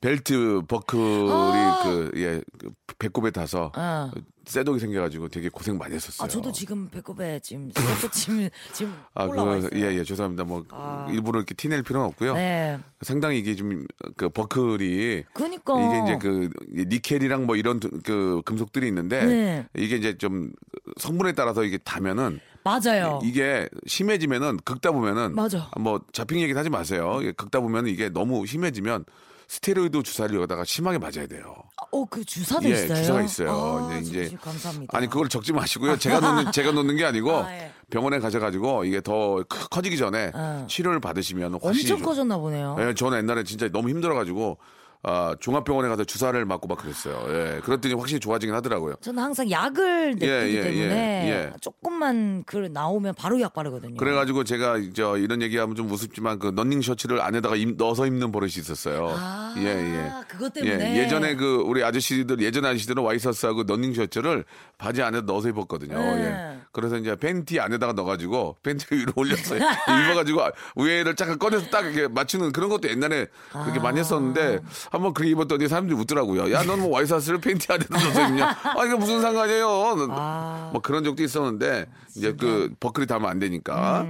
벨트 0.00 0.62
버클이 0.68 1.30
아. 1.30 1.80
그 1.84 2.10
예, 2.16 2.40
그 2.58 2.70
배꼽에 2.98 3.30
타서 3.30 3.72
아. 3.74 4.10
쇠독이 4.44 4.78
생겨가지고 4.78 5.28
되게 5.28 5.48
고생 5.48 5.78
많이 5.78 5.94
했었어요. 5.94 6.24
아 6.24 6.28
저도 6.28 6.52
지금 6.52 6.88
배꼽에 6.90 7.40
지금 7.40 7.70
쇠독 7.70 8.12
지금 8.12 8.48
지금 8.72 8.94
아, 9.14 9.24
올라와 9.24 9.52
그, 9.52 9.58
있어요. 9.58 9.70
예, 9.76 9.98
예, 9.98 10.04
죄송합니다. 10.04 10.44
뭐, 10.44 10.64
아. 10.70 11.06
일부러 11.10 11.38
이렇게 11.38 11.54
티낼 11.54 11.82
필요는 11.82 12.06
없고요. 12.08 12.34
네. 12.34 12.78
상당히 13.00 13.38
이게 13.38 13.54
좀, 13.54 13.86
그, 14.16 14.28
버클이. 14.28 15.24
그니까. 15.32 15.74
이게 15.80 16.02
이제 16.02 16.18
그, 16.20 16.50
니켈이랑 16.70 17.46
뭐 17.46 17.56
이런 17.56 17.80
두- 17.80 17.90
그 18.04 18.42
금속들이 18.44 18.86
있는데. 18.88 19.24
네. 19.24 19.66
이게 19.74 19.96
이제 19.96 20.18
좀 20.18 20.52
성분에 20.98 21.32
따라서 21.32 21.64
이게 21.64 21.78
다면은. 21.78 22.40
맞아요. 22.64 23.20
이게 23.22 23.68
심해지면은 23.86 24.58
긁다 24.64 24.90
보면은. 24.92 25.34
맞아. 25.34 25.70
뭐 25.78 26.00
잡힌 26.12 26.40
얘기 26.40 26.52
하지 26.54 26.70
마세요. 26.70 27.20
긁다 27.36 27.60
보면은 27.60 27.90
이게 27.90 28.08
너무 28.08 28.46
심해지면 28.46 29.04
스테로이드 29.48 30.02
주사를 30.02 30.34
여기다가 30.34 30.64
심하게 30.64 30.96
맞아야 30.98 31.26
돼요. 31.26 31.54
어 31.92 32.06
그 32.06 32.24
주사도 32.24 32.64
예, 32.68 32.72
있어요. 32.72 32.94
주사가 32.96 33.22
있어요. 33.22 33.88
아, 33.90 33.98
이제 33.98 34.28
진짜 34.28 34.42
감사합니다. 34.42 34.96
아니 34.96 35.06
그걸 35.08 35.28
적지 35.28 35.52
마시고요. 35.52 35.96
제가 35.98 36.20
놓는 36.20 36.50
제가 36.52 36.72
놓는 36.72 36.96
게 36.96 37.04
아니고 37.04 37.30
아, 37.36 37.52
예. 37.54 37.70
병원에 37.90 38.18
가셔가지고 38.18 38.84
이게 38.84 39.00
더 39.02 39.44
크- 39.48 39.68
커지기 39.68 39.96
전에 39.98 40.32
어. 40.34 40.66
치료를 40.68 41.00
받으시면 41.00 41.54
엄청 41.62 41.72
좀- 41.84 42.02
커졌나 42.02 42.38
보네요. 42.38 42.76
예, 42.80 42.94
저는 42.94 43.18
옛날에 43.18 43.44
진짜 43.44 43.68
너무 43.68 43.90
힘들어가지고 43.90 44.58
아, 45.06 45.36
종합병원에 45.38 45.88
가서 45.88 46.02
주사를 46.04 46.42
맞고 46.46 46.66
막 46.66 46.78
그랬어요. 46.78 47.24
예, 47.28 47.60
그랬더니 47.62 47.92
확실히 47.94 48.20
좋아지긴 48.20 48.54
하더라고요. 48.54 48.94
저는 49.02 49.22
항상 49.22 49.50
약을 49.50 50.12
내기 50.14 50.26
예, 50.26 50.48
예, 50.48 50.62
때문에 50.62 51.24
예, 51.26 51.30
예. 51.30 51.52
조금만 51.60 52.42
그 52.46 52.56
나오면 52.72 53.14
바로 53.18 53.38
약 53.40 53.52
바르거든요. 53.52 53.96
그래가지고 53.98 54.44
제가 54.44 54.76
저 54.94 55.18
이런 55.18 55.42
얘기하면 55.42 55.76
좀 55.76 55.90
우습지만 55.90 56.38
그 56.38 56.52
런닝 56.56 56.80
셔츠를 56.80 57.20
안에다가 57.20 57.54
입- 57.56 57.76
넣어서 57.76 58.06
입는 58.06 58.32
버릇이 58.32 58.52
있었어요. 58.56 59.14
아, 59.14 59.54
예, 59.58 59.64
예. 59.66 60.10
그것 60.26 60.52
때문에. 60.54 60.96
예, 60.98 61.06
전에그 61.08 61.64
우리 61.66 61.84
아저씨들 61.84 62.40
예전 62.40 62.64
아저씨들은 62.64 63.02
와이셔츠하고 63.02 63.64
런닝 63.64 63.92
셔츠를 63.92 64.44
바지 64.78 65.02
안에 65.02 65.20
넣어서 65.20 65.48
입었거든요. 65.50 65.98
네. 65.98 66.24
예. 66.24 66.63
그래서 66.74 66.96
이제 66.96 67.14
팬티 67.14 67.60
안에다가 67.60 67.92
넣어가지고 67.92 68.56
팬티 68.62 68.86
위로 68.90 69.12
올렸어요. 69.16 69.60
입어가지고 69.62 70.42
위에를 70.76 71.14
쫙 71.14 71.38
꺼내서 71.38 71.66
딱 71.70 71.86
이렇게 71.86 72.08
맞추는 72.08 72.50
그런 72.52 72.68
것도 72.68 72.88
옛날에 72.88 73.28
그렇게 73.52 73.78
많이 73.78 74.00
했었는데 74.00 74.58
한번 74.90 75.14
그렇게 75.14 75.30
입었더니 75.30 75.68
사람들이 75.68 75.96
웃더라고요. 75.98 76.52
야, 76.52 76.62
넌 76.64 76.80
뭐 76.80 76.88
와이셔츠를 76.90 77.40
팬티 77.40 77.72
안에다 77.72 77.96
넣어서 77.96 78.28
입냐? 78.28 78.48
아, 78.76 78.84
이게 78.84 78.94
무슨 78.96 79.22
상관이에요? 79.22 79.68
아. 80.10 80.70
뭐 80.72 80.82
그런 80.82 81.04
적도 81.04 81.22
있었는데 81.22 81.86
이제 82.16 82.34
그 82.38 82.74
버클이 82.80 83.06
닿으면 83.06 83.30
안 83.30 83.38
되니까. 83.38 84.04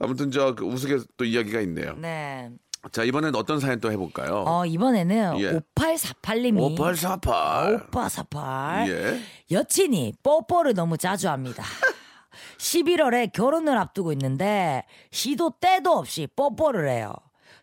아무튼 0.00 0.32
저그 0.32 0.64
우스개 0.64 0.98
또 1.16 1.24
이야기가 1.24 1.60
있네요. 1.60 1.94
네. 1.98 2.50
자 2.90 3.04
이번엔 3.04 3.34
어떤 3.36 3.60
사연 3.60 3.78
또 3.80 3.92
해볼까요? 3.92 4.44
어 4.46 4.66
이번에는 4.66 5.38
예. 5.40 5.60
5848님이 5.74 6.60
5848. 6.60 7.74
오빠 7.86 8.08
사팔 8.08 8.88
예. 8.90 9.20
여친이 9.50 10.14
뽀뽀를 10.22 10.74
너무 10.74 10.98
자주 10.98 11.28
합니다. 11.28 11.62
11월에 12.58 13.32
결혼을 13.32 13.76
앞두고 13.76 14.12
있는데 14.12 14.84
시도 15.10 15.50
때도 15.60 15.92
없이 15.92 16.26
뽀뽀를 16.34 16.88
해요. 16.88 17.12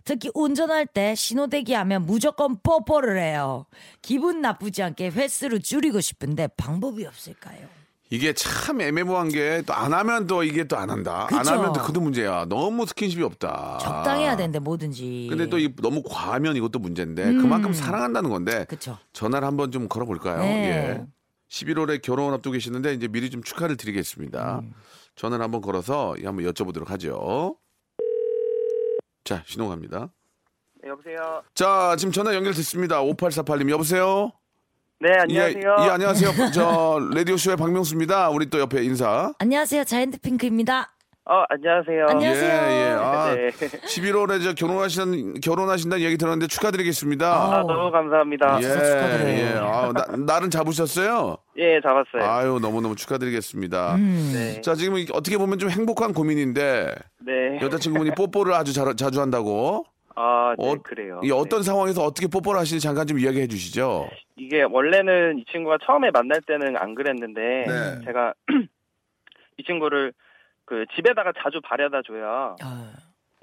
특히 0.05 0.31
운전할 0.33 0.85
때 0.87 1.15
신호대기 1.15 1.73
하면 1.73 2.05
무조건 2.05 2.57
뽀뽀를 2.61 3.19
해요. 3.19 3.65
기분 4.01 4.41
나쁘지 4.41 4.81
않게 4.83 5.09
횟수를 5.09 5.61
줄이고 5.61 5.99
싶은데 5.99 6.47
방법이 6.47 7.05
없을까요? 7.05 7.67
이게 8.11 8.33
참 8.33 8.81
애매모호한 8.81 9.29
게 9.29 9.61
또 9.61 9.73
안 9.73 9.93
하면 9.93 10.25
또 10.25 10.43
이게 10.43 10.63
또 10.63 10.77
안 10.77 10.89
한다. 10.89 11.27
안 11.31 11.39
그쵸. 11.43 11.51
하면 11.51 11.73
또 11.73 11.81
그도 11.83 12.01
문제야. 12.01 12.45
너무 12.49 12.85
스킨십이 12.87 13.21
없다. 13.23 13.77
적당해야 13.81 14.35
되는데 14.35 14.57
뭐든지. 14.59 15.27
근데 15.29 15.47
또 15.47 15.59
이- 15.59 15.75
너무 15.75 16.01
과하면 16.03 16.55
이것도 16.55 16.79
문제인데 16.79 17.33
그만큼 17.33 17.71
사랑한다는 17.73 18.29
건데 18.31 18.59
음. 18.61 18.65
그쵸. 18.67 18.97
전화를 19.13 19.47
한번 19.47 19.71
좀 19.71 19.87
걸어볼까요? 19.87 20.39
네. 20.39 20.47
예. 20.99 21.05
11월에 21.51 22.01
결혼 22.01 22.33
앞두고 22.33 22.53
계시는데 22.53 22.93
이제 22.93 23.07
미리 23.07 23.29
좀 23.29 23.43
축하를 23.43 23.77
드리겠습니다. 23.77 24.59
음. 24.63 24.73
전화를 25.15 25.43
한번 25.43 25.61
걸어서 25.61 26.15
한번 26.23 26.45
여쭤보도록 26.45 26.87
하죠. 26.87 27.57
자, 29.23 29.43
신호 29.45 29.69
갑니다. 29.69 30.09
네, 30.81 30.89
여보세요. 30.89 31.43
자, 31.53 31.95
지금 31.97 32.11
전화 32.11 32.33
연결됐습니다. 32.33 33.01
5848님 33.03 33.69
여보세요? 33.69 34.31
네, 35.01 35.11
안녕하세요. 35.17 35.75
예, 35.79 35.85
예, 35.85 35.89
안녕하세요. 35.91 36.51
저 36.53 36.99
라디오 37.15 37.37
쇼의 37.37 37.55
박명수입니다. 37.55 38.29
우리 38.31 38.49
또 38.49 38.59
옆에 38.59 38.83
인사. 38.83 39.31
안녕하세요. 39.39 39.85
자이언트 39.85 40.19
핑크입니다. 40.19 40.91
어, 41.23 41.43
안녕하세요. 41.47 42.05
안녕하세요. 42.09 42.71
예, 42.71 42.81
예. 42.81 42.91
아, 42.99 43.33
네. 43.33 43.49
11월에 43.51 44.43
저 44.43 44.53
결혼하신 44.53 45.39
결혼하신다는 45.41 46.03
얘기 46.03 46.17
들었는데 46.17 46.47
축하드리겠습니다. 46.47 47.31
아, 47.31 47.63
너무 47.65 47.89
감사합니다. 47.91 48.57
예, 48.57 48.61
축하드려요. 48.63 49.29
예. 49.29 49.53
아, 49.61 49.93
나, 49.93 50.05
날은 50.17 50.49
잡으셨어요? 50.49 51.37
예, 51.59 51.79
잡았어요. 51.81 52.29
아유, 52.29 52.59
너무너무 52.61 52.97
축하드리겠습니다. 52.97 53.95
음. 53.95 54.31
네. 54.33 54.59
자, 54.61 54.75
지금 54.75 54.95
어떻게 55.13 55.37
보면 55.37 55.59
좀 55.59 55.69
행복한 55.69 56.13
고민인데 56.13 56.93
네. 57.25 57.59
여자친구분이 57.61 58.15
뽀뽀를 58.15 58.53
아주 58.53 58.73
자, 58.73 58.83
자주 58.97 59.21
한다고. 59.21 59.85
아, 60.21 60.53
네, 60.59 60.69
어, 60.69 60.75
그래요. 60.83 61.21
이 61.23 61.31
어떤 61.31 61.59
네. 61.61 61.63
상황에서 61.63 62.03
어떻게 62.03 62.27
뽀뽀를 62.27 62.59
하시는지 62.59 62.85
잠깐 62.85 63.07
좀 63.07 63.17
이야기해 63.19 63.47
주시죠. 63.47 64.09
이게 64.35 64.63
원래는 64.63 65.39
이 65.39 65.45
친구가 65.49 65.77
처음에 65.85 66.11
만날 66.11 66.41
때는 66.41 66.75
안 66.75 66.93
그랬는데 66.93 67.41
네. 67.41 68.05
제가 68.05 68.33
이 69.57 69.63
친구를 69.63 70.11
그 70.65 70.85
집에다가 70.93 71.31
자주 71.41 71.61
바래다 71.63 72.01
줘요. 72.05 72.57
아, 72.61 72.91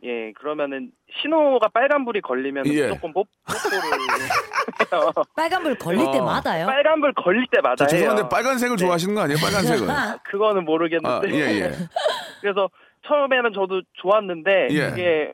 예, 0.04 0.32
그러면은 0.32 0.90
신호가 1.22 1.68
빨간불이 1.68 2.20
걸리면 2.20 2.66
예. 2.66 2.88
무조건 2.88 3.14
뽀, 3.14 3.24
뽀뽀를 3.24 3.80
해요. 5.08 5.12
빨간불 5.34 5.78
걸릴 5.78 6.00
어. 6.06 6.10
때마다요? 6.12 6.66
빨간불 6.66 7.14
걸릴 7.14 7.46
때마다 7.50 7.86
저 7.86 7.96
해요. 7.96 8.04
죄송한데 8.04 8.28
빨간색을 8.28 8.76
좋아하시는 8.76 9.14
거 9.14 9.22
아니에요? 9.22 9.38
빨간색을. 9.40 9.88
그거는 10.24 10.60
아, 10.60 10.64
모르겠는데. 10.64 11.30
예, 11.30 11.60
예. 11.62 11.72
그래서 12.42 12.68
처음에는 13.06 13.54
저도 13.54 13.80
좋았는데 13.94 14.68
예. 14.72 14.88
이게 14.92 15.32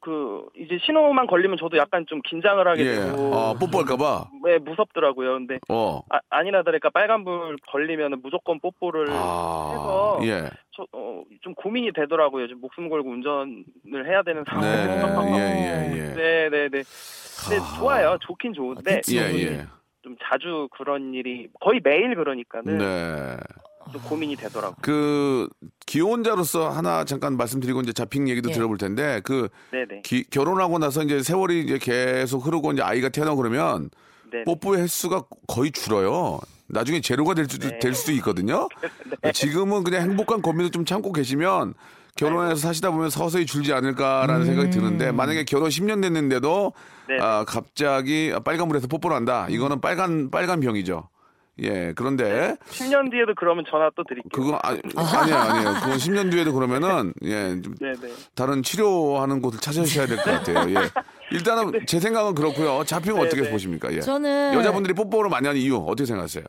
그 0.00 0.46
이제 0.56 0.78
신호만 0.84 1.26
걸리면 1.26 1.58
저도 1.58 1.76
약간 1.76 2.06
좀 2.08 2.20
긴장을 2.22 2.66
하게 2.66 2.84
예. 2.86 2.94
되고 2.96 3.34
아, 3.34 3.54
뽀뽀할까봐. 3.54 4.30
네, 4.44 4.58
무섭더라고요. 4.58 5.34
근데 5.34 5.58
어. 5.68 6.00
아, 6.08 6.18
아니나 6.30 6.62
다를까 6.62 6.90
빨간불 6.90 7.58
걸리면 7.70 8.20
무조건 8.22 8.58
뽀뽀를 8.60 9.08
아, 9.10 9.70
해서 9.72 10.18
예. 10.22 10.50
저, 10.74 10.86
어, 10.92 11.22
좀 11.42 11.54
고민이 11.54 11.92
되더라고요. 11.92 12.48
좀 12.48 12.60
목숨 12.60 12.88
걸고 12.88 13.10
운전을 13.10 14.06
해야 14.06 14.22
되는 14.22 14.42
네, 14.44 14.50
상황에서. 14.50 15.38
예, 15.38 15.42
예, 15.42 15.92
예. 15.92 16.14
네, 16.16 16.48
네, 16.48 16.68
네. 16.68 16.82
근데 17.48 17.76
좋아요. 17.78 18.16
좋긴 18.20 18.54
좋은데 18.54 18.96
그치. 18.96 19.18
예, 19.18 19.22
예. 19.34 19.66
좀 20.02 20.16
자주 20.22 20.68
그런 20.72 21.12
일이 21.12 21.48
거의 21.60 21.80
매일 21.84 22.14
그러니까는 22.14 22.78
네. 22.78 23.36
좀 23.92 24.00
고민이 24.02 24.36
되더라고요. 24.36 24.76
그 24.82 25.48
기혼자로서 25.86 26.68
하나 26.70 27.04
잠깐 27.04 27.36
말씀드리고 27.36 27.80
이제 27.82 27.92
잡힌 27.92 28.28
얘기도 28.28 28.50
예. 28.50 28.54
들어볼 28.54 28.78
텐데 28.78 29.20
그 29.24 29.48
네, 29.72 29.84
네. 29.88 30.00
기- 30.02 30.24
결혼하고 30.30 30.78
나서 30.78 31.02
이제 31.02 31.22
세월이 31.22 31.62
이제 31.64 31.78
계속 31.78 32.46
흐르고 32.46 32.72
이제 32.72 32.82
아이가 32.82 33.08
태어나고 33.08 33.36
그러면 33.36 33.90
네. 34.32 34.44
뽀뽀의 34.44 34.82
횟수가 34.82 35.24
거의 35.48 35.72
줄어요. 35.72 36.38
나중에 36.68 37.00
제로가 37.00 37.34
될 37.34 37.46
수도 37.48 37.68
네. 37.68 37.78
될 37.80 37.94
수도 37.94 38.12
있거든요. 38.12 38.68
지금은 39.34 39.82
그냥 39.82 40.02
행복한 40.02 40.40
고민을 40.40 40.70
좀 40.70 40.84
참고 40.84 41.12
계시면 41.12 41.74
결혼해서 42.16 42.56
사시다 42.56 42.90
보면 42.92 43.10
서서히 43.10 43.46
줄지 43.46 43.72
않을까라는 43.72 44.44
생각이 44.46 44.70
드는데 44.70 45.10
만약에 45.10 45.44
결혼 45.44 45.68
10년 45.68 46.02
됐는데도 46.02 46.72
네. 47.08 47.16
아, 47.20 47.44
갑자기 47.46 48.32
빨간불에서 48.44 48.86
뽀뽀를 48.86 49.16
한다. 49.16 49.46
이거는 49.48 49.80
빨간 49.80 50.30
빨간 50.30 50.60
병이죠. 50.60 51.08
예, 51.62 51.92
그런데 51.94 52.56
10년 52.70 53.10
뒤에도 53.10 53.34
그러면 53.36 53.64
전화 53.70 53.90
또 53.96 54.02
드릴게요. 54.04 54.30
그거 54.32 54.58
아, 54.62 54.70
아니에요, 55.20 55.36
아니에요. 55.38 55.74
그건 55.80 55.98
10년 55.98 56.30
뒤에도 56.30 56.52
그러면은 56.52 57.12
예, 57.24 57.60
좀 57.62 57.74
네, 57.80 57.92
네. 58.00 58.12
다른 58.34 58.62
치료하는 58.62 59.42
곳을 59.42 59.60
찾으셔야 59.60 60.06
될 60.06 60.16
것 60.18 60.24
같아요. 60.24 60.70
예. 60.70 60.88
일단은 61.32 61.72
제 61.86 62.00
생각은 62.00 62.34
그렇고요. 62.34 62.84
잡히면 62.84 63.20
네, 63.20 63.26
어떻게 63.26 63.42
네. 63.42 63.50
보십니까? 63.50 63.92
예. 63.92 64.00
저는 64.00 64.54
여자분들이 64.54 64.94
뽀뽀를 64.94 65.30
많이 65.30 65.46
하는 65.46 65.60
이유 65.60 65.76
어떻게 65.76 66.06
생각하세요? 66.06 66.44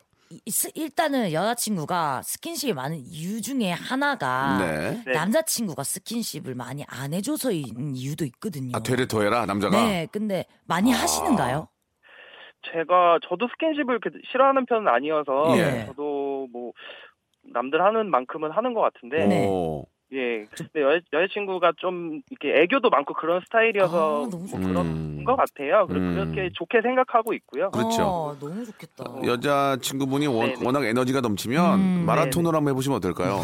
일단은 0.74 1.30
여자친구가 1.32 2.22
스킨십이 2.24 2.72
많은 2.72 2.96
이유 3.04 3.42
중에 3.42 3.70
하나가 3.70 4.56
네. 4.58 5.02
네. 5.04 5.12
남자친구가 5.12 5.84
스킨십을 5.84 6.54
많이 6.54 6.84
안 6.88 7.12
해줘서인 7.12 7.92
이유도 7.94 8.24
있거든요. 8.24 8.70
아, 8.74 8.80
되레 8.82 9.06
더해라 9.06 9.44
남자가. 9.44 9.76
네, 9.84 10.08
근데 10.10 10.46
많이 10.64 10.90
하시는가요? 10.90 11.68
제가 12.72 13.18
저도 13.28 13.48
스킨십을 13.48 13.98
그렇게 14.00 14.18
싫어하는 14.30 14.66
편은 14.66 14.88
아니어서 14.88 15.56
예. 15.58 15.86
저도 15.86 16.48
뭐 16.52 16.72
남들 17.52 17.82
하는 17.82 18.10
만큼은 18.10 18.50
하는 18.52 18.72
것 18.74 18.80
같은데 18.80 19.26
네. 19.26 19.46
오. 19.48 19.84
예 20.14 20.44
근데 20.54 20.82
여, 20.82 21.00
여자친구가 21.12 21.72
좀 21.78 22.20
이렇게 22.30 22.60
애교도 22.62 22.90
많고 22.90 23.14
그런 23.14 23.40
스타일이어서 23.46 24.26
아, 24.26 24.28
너무 24.30 24.36
뭐 24.38 24.46
좋다. 24.46 24.68
그런 24.68 24.86
음. 24.86 25.24
것 25.24 25.36
같아요 25.36 25.86
그- 25.86 25.94
음. 25.94 26.14
그렇게 26.14 26.50
좋게 26.52 26.82
생각하고 26.82 27.32
있고요 27.32 27.70
그렇죠. 27.70 28.02
어, 28.02 28.36
너무 28.38 28.62
좋겠다. 28.64 29.04
여자 29.24 29.78
친구분이 29.80 30.26
워, 30.26 30.44
네네. 30.44 30.66
워낙 30.66 30.84
에너지가 30.84 31.22
넘치면 31.22 31.80
음. 31.80 32.04
마라톤을 32.06 32.54
한번 32.54 32.72
해보시면 32.72 32.98
어떨까요? 32.98 33.40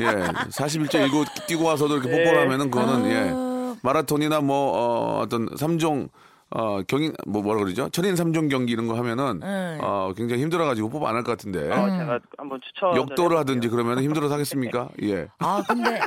예, 0.00 0.04
41째 0.50 1.04
일고 1.04 1.24
뛰고 1.46 1.64
와서도 1.64 1.94
이렇게 1.94 2.10
뽀뽀를 2.10 2.32
네. 2.32 2.38
하면은 2.40 2.70
그거는 2.70 3.10
예 3.10 3.30
아, 3.32 3.76
마라톤이나 3.84 4.40
뭐 4.40 4.72
어, 4.72 5.20
어떤 5.20 5.48
삼종 5.56 6.08
어 6.54 6.82
경인 6.86 7.14
뭐 7.26 7.40
뭐라 7.42 7.60
그러죠? 7.62 7.88
천인 7.88 8.14
삼종 8.14 8.48
경기 8.48 8.72
이런 8.72 8.86
거 8.86 8.94
하면은 8.96 9.40
네. 9.40 9.78
어 9.80 10.12
굉장히 10.16 10.42
힘들어가지고 10.42 10.90
뽀뽀 10.90 11.06
안할 11.08 11.22
것 11.22 11.32
같은데 11.32 11.70
어, 11.70 11.84
음. 11.86 11.98
제가 11.98 12.18
한번 12.36 12.60
추천 12.62 12.94
역도를 12.96 13.38
하든지 13.38 13.68
그러면 13.68 14.02
힘들어서 14.02 14.34
하겠습니까? 14.34 14.88
예. 15.02 15.28
아, 15.38 15.62
근데 15.66 15.98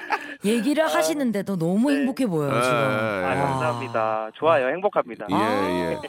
얘기를 0.43 0.85
하시는데도 0.85 1.57
너무 1.57 1.89
네. 1.89 1.97
행복해 1.97 2.27
보여요, 2.27 2.55
예, 2.55 2.61
지금. 2.61 2.77
예, 2.77 3.25
아, 3.25 3.31
예. 3.31 3.41
감사합니다 3.41 4.29
좋아요 4.35 4.67
행복합니다 4.67 5.25
예, 5.31 5.35
아. 5.35 5.69
예. 5.91 5.99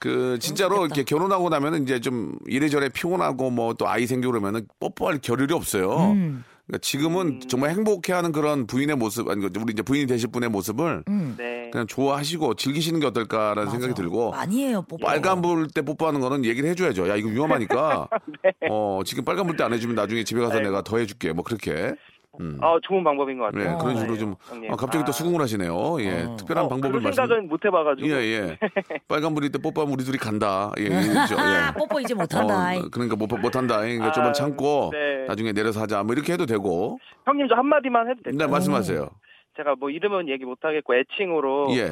그 0.00 0.38
진짜로 0.40 0.84
이렇게 0.84 1.04
결혼하고 1.04 1.48
나면은 1.50 1.84
이제 1.84 2.00
좀 2.00 2.36
이래저래 2.46 2.88
피곤하고 2.88 3.50
뭐 3.50 3.76
또 3.78 3.88
아이 3.88 4.06
생기고 4.06 4.32
그러면은 4.32 4.66
뽀뽀할 4.80 5.18
겨를이 5.22 5.52
없어요. 5.52 6.12
음. 6.12 6.44
그러니까 6.66 6.78
지금은 6.82 7.40
정말 7.48 7.70
행복해하는 7.70 8.32
그런 8.32 8.66
부인의 8.66 8.96
모습, 8.96 9.28
아니 9.28 9.44
우리 9.44 9.72
이제 9.72 9.82
부인이 9.82 10.06
되실 10.06 10.30
분의 10.32 10.48
모습을 10.50 11.04
음. 11.08 11.34
네 11.38 11.55
그냥 11.76 11.86
좋아하시고 11.86 12.54
즐기시는 12.54 13.00
게 13.00 13.06
어떨까라는 13.06 13.68
생각이 13.70 13.90
맞아. 13.90 14.02
들고 14.02 14.30
많이 14.30 14.64
해요, 14.64 14.82
뽀뽀. 14.88 15.04
빨간 15.04 15.42
불 15.42 15.68
때 15.68 15.82
뽀뽀하는 15.82 16.20
거는 16.20 16.46
얘기를 16.46 16.70
해줘야죠. 16.70 17.06
야 17.10 17.16
이거 17.16 17.28
위험하니까. 17.28 18.08
어 18.70 19.00
지금 19.04 19.24
빨간 19.26 19.46
불 19.46 19.56
때 19.58 19.62
안 19.64 19.74
해주면 19.74 19.94
나중에 19.94 20.24
집에 20.24 20.40
가서 20.40 20.54
네. 20.56 20.62
내가 20.62 20.80
더 20.82 20.96
해줄게. 20.96 21.32
뭐 21.34 21.44
그렇게. 21.44 21.92
음. 22.40 22.58
아 22.62 22.76
좋은 22.82 23.02
방법인 23.04 23.38
것 23.38 23.50
네, 23.54 23.64
같아요 23.64 23.78
그런 23.78 23.96
어. 23.96 24.00
식으로 24.00 24.16
좀 24.18 24.34
형님. 24.48 24.72
아, 24.72 24.76
갑자기 24.76 25.04
또 25.04 25.10
아. 25.10 25.12
수긍을 25.12 25.40
하시네요. 25.42 26.00
예, 26.00 26.22
어. 26.24 26.36
특별한 26.36 26.64
어, 26.64 26.68
방법을 26.68 26.98
그 27.00 27.04
말씀. 27.04 27.22
생각은 27.24 27.48
못 27.48 27.62
해봐가지고 27.64 28.08
예, 28.08 28.12
예. 28.14 28.58
빨간불일 29.08 29.52
때 29.52 29.58
뽀뽀하면 29.58 29.92
우리 29.94 30.04
둘이 30.04 30.16
간다. 30.18 30.70
예, 30.78 30.84
이죠. 30.84 31.36
아, 31.38 31.68
예. 31.68 31.78
뽀뽀 31.78 32.00
이제 32.00 32.14
못한다. 32.14 32.74
어, 32.78 32.88
그러니까 32.90 33.16
못, 33.16 33.26
못한다. 33.38 33.80
그러니까 33.80 34.06
아, 34.06 34.12
좀만 34.12 34.32
참고 34.32 34.90
네. 34.92 35.26
나중에 35.28 35.52
내려서 35.52 35.80
하자. 35.82 36.02
뭐 36.04 36.14
이렇게 36.14 36.32
해도 36.34 36.46
되고. 36.46 36.98
형님 37.26 37.48
저 37.48 37.54
한마디만 37.56 38.08
해도 38.10 38.20
될까요? 38.24 38.46
네, 38.46 38.50
말씀하세요. 38.50 39.08
제가 39.56 39.74
뭐 39.78 39.90
이름은 39.90 40.28
얘기 40.28 40.44
못 40.44 40.58
하겠고 40.62 40.94
애칭으로 40.94 41.68
예. 41.76 41.90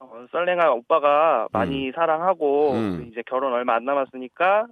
어, 0.00 0.26
썰랭아 0.32 0.70
오빠가 0.72 1.48
많이 1.52 1.92
사랑하고 1.92 2.72
음. 2.72 3.08
이제 3.10 3.22
결혼 3.26 3.52
얼마 3.52 3.74
안 3.74 3.84
남았으니까 3.84 4.66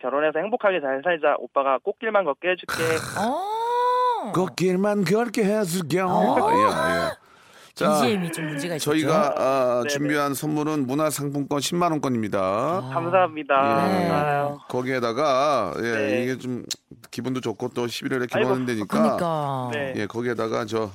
결혼해서 0.00 0.38
행복하게 0.38 0.80
잘 0.80 1.00
살자 1.04 1.36
오빠가 1.38 1.78
꽃길만 1.82 2.24
걷게 2.24 2.50
해줄게 2.50 2.74
어. 3.20 4.32
걷길만 4.32 5.04
걸게 5.04 5.44
해줄게요. 5.44 6.06
어. 6.06 6.52
예, 6.52 6.56
예. 6.56 7.22
자, 7.74 8.00
BGM이 8.02 8.30
좀 8.32 8.46
문제가. 8.48 8.78
저희가 8.78 9.34
아, 9.36 9.74
네네. 9.82 9.88
준비한 9.88 10.34
선물은 10.34 10.86
문화상품권 10.86 11.58
10만 11.58 11.90
원권입니다. 11.92 12.38
아. 12.38 12.90
감사합니다 12.92 13.54
예. 13.54 14.08
감사해요. 14.08 14.60
거기에다가 14.68 15.72
예, 15.78 15.82
네. 15.82 16.22
이게 16.22 16.38
좀 16.38 16.64
기분도 17.10 17.40
좋고 17.40 17.70
또 17.70 17.86
11월에 17.86 18.20
아이고, 18.22 18.26
결혼하는 18.26 18.66
데니까 18.66 18.86
그러니까. 18.86 19.70
네. 19.72 19.94
예, 19.96 20.06
거기에다가 20.06 20.66
저 20.66 20.90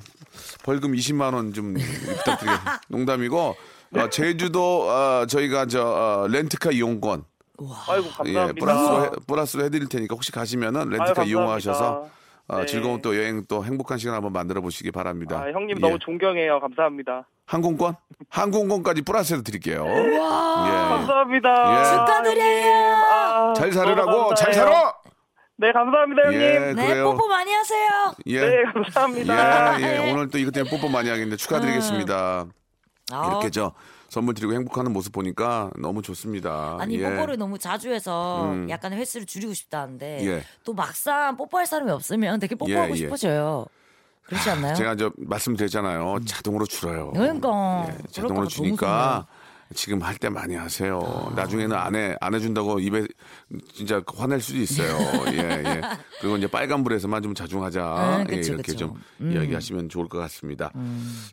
벌금 0.63 0.93
20만 0.93 1.34
원 1.34 1.54
좀 1.54 1.73
부탁드려요. 1.76 2.58
농담이고 2.89 3.56
어, 3.95 4.10
제주도 4.10 4.89
어, 4.89 5.26
저희가 5.28 5.65
저 5.67 5.82
어, 5.86 6.28
렌트카 6.28 6.71
이용권 6.71 7.23
아이고 7.88 8.08
예, 8.26 8.34
감사합니다. 8.34 8.65
플러스로 8.65 9.04
해, 9.06 9.10
플러스로 9.28 9.63
해드릴 9.65 9.88
테니까 9.89 10.13
혹시 10.13 10.32
가시면은 10.32 10.89
렌트카 10.89 11.21
아유, 11.21 11.30
이용하셔서. 11.30 12.08
어, 12.50 12.60
네. 12.60 12.65
즐거운 12.65 13.02
또 13.02 13.13
여행 13.17 13.43
또 13.50 13.65
행복한 13.65 13.97
시간 13.97 14.15
한번 14.15 14.32
만들어 14.32 14.62
보시기 14.62 14.89
바랍니다. 14.91 15.38
아, 15.45 15.52
형님 15.52 15.76
예. 15.76 15.82
너무 15.82 16.00
존경해요. 16.00 16.62
감사합니다. 16.62 17.28
항공권 17.45 17.95
항공권까지 18.30 19.02
플러스해서 19.02 19.43
드릴게요. 19.43 19.84
와. 19.84 20.65
예. 20.65 20.71
감사합니다. 20.95 21.80
예. 21.80 21.84
축하드려요. 21.84 22.95
아, 22.95 23.54
잘 23.54 23.73
살으라고 23.73 24.34
잘. 24.36 24.54
살아. 24.54 24.93
네 25.59 25.71
감사합니다 25.71 26.23
형님. 26.23 26.41
예, 26.41 26.59
네, 26.59 26.73
그래요. 26.73 27.11
뽀뽀 27.11 27.27
많이 27.27 27.51
하세요. 27.51 27.89
예. 28.27 28.41
네 28.41 28.63
감사합니다. 28.73 29.81
예, 29.81 30.07
예. 30.07 30.11
오늘 30.11 30.29
또 30.29 30.37
이것 30.37 30.51
때문에 30.51 30.69
뽀뽀 30.69 30.87
많이 30.87 31.09
하겠는데 31.09 31.35
축하드리겠습니다. 31.35 32.45
아, 33.11 33.27
이렇게 33.27 33.49
저 33.49 33.73
선물 34.09 34.35
드리고 34.35 34.53
행복하는 34.53 34.93
모습 34.93 35.11
보니까 35.13 35.71
너무 35.79 36.03
좋습니다. 36.03 36.77
아니 36.79 36.99
예. 37.01 37.09
뽀뽀를 37.09 37.37
너무 37.37 37.57
자주 37.57 37.91
해서 37.91 38.51
음. 38.51 38.69
약간 38.69 38.93
횟수를 38.93 39.25
줄이고 39.25 39.53
싶다는데 39.53 40.25
예. 40.27 40.43
또 40.63 40.73
막상 40.73 41.35
뽀뽀할 41.35 41.65
사람이 41.65 41.89
없으면 41.91 42.39
되게 42.39 42.53
뽀뽀하고 42.53 42.89
예, 42.89 42.91
예. 42.91 42.95
싶어져요. 42.95 43.65
그렇지 44.27 44.49
않나요? 44.51 44.75
제가 44.75 44.95
저 44.95 45.11
말씀드렸잖아요. 45.17 46.19
자동으로 46.25 46.65
줄어요. 46.65 47.11
그러니까. 47.13 47.87
예, 47.89 47.97
자동으로 48.11 48.47
주니까 48.47 49.25
지금 49.75 50.01
할 50.01 50.17
때 50.17 50.30
많이 50.30 50.56
하세요. 50.56 51.32
나중에는 51.36 51.75
안 51.75 51.95
해, 51.95 52.15
안 52.21 52.34
해준다고 52.34 52.80
입에 52.80 53.06
진짜 53.73 54.01
화낼 54.15 54.39
수도 54.41 54.58
있어요. 54.60 54.97
예, 55.34 55.38
예. 55.38 55.82
그리고 56.21 56.38
이제 56.38 56.47
빨간불에서만 56.47 57.21
좀 57.21 57.36
자중하자. 57.36 57.84
아, 57.84 58.19
예, 58.30 58.38
그쵸, 58.38 58.53
이렇게 58.53 58.71
그쵸. 58.71 58.77
좀 58.77 58.93
음. 59.21 59.32
이야기하시면 59.34 59.89
좋을 59.89 60.08
것 60.08 60.17
같습니다. 60.19 60.71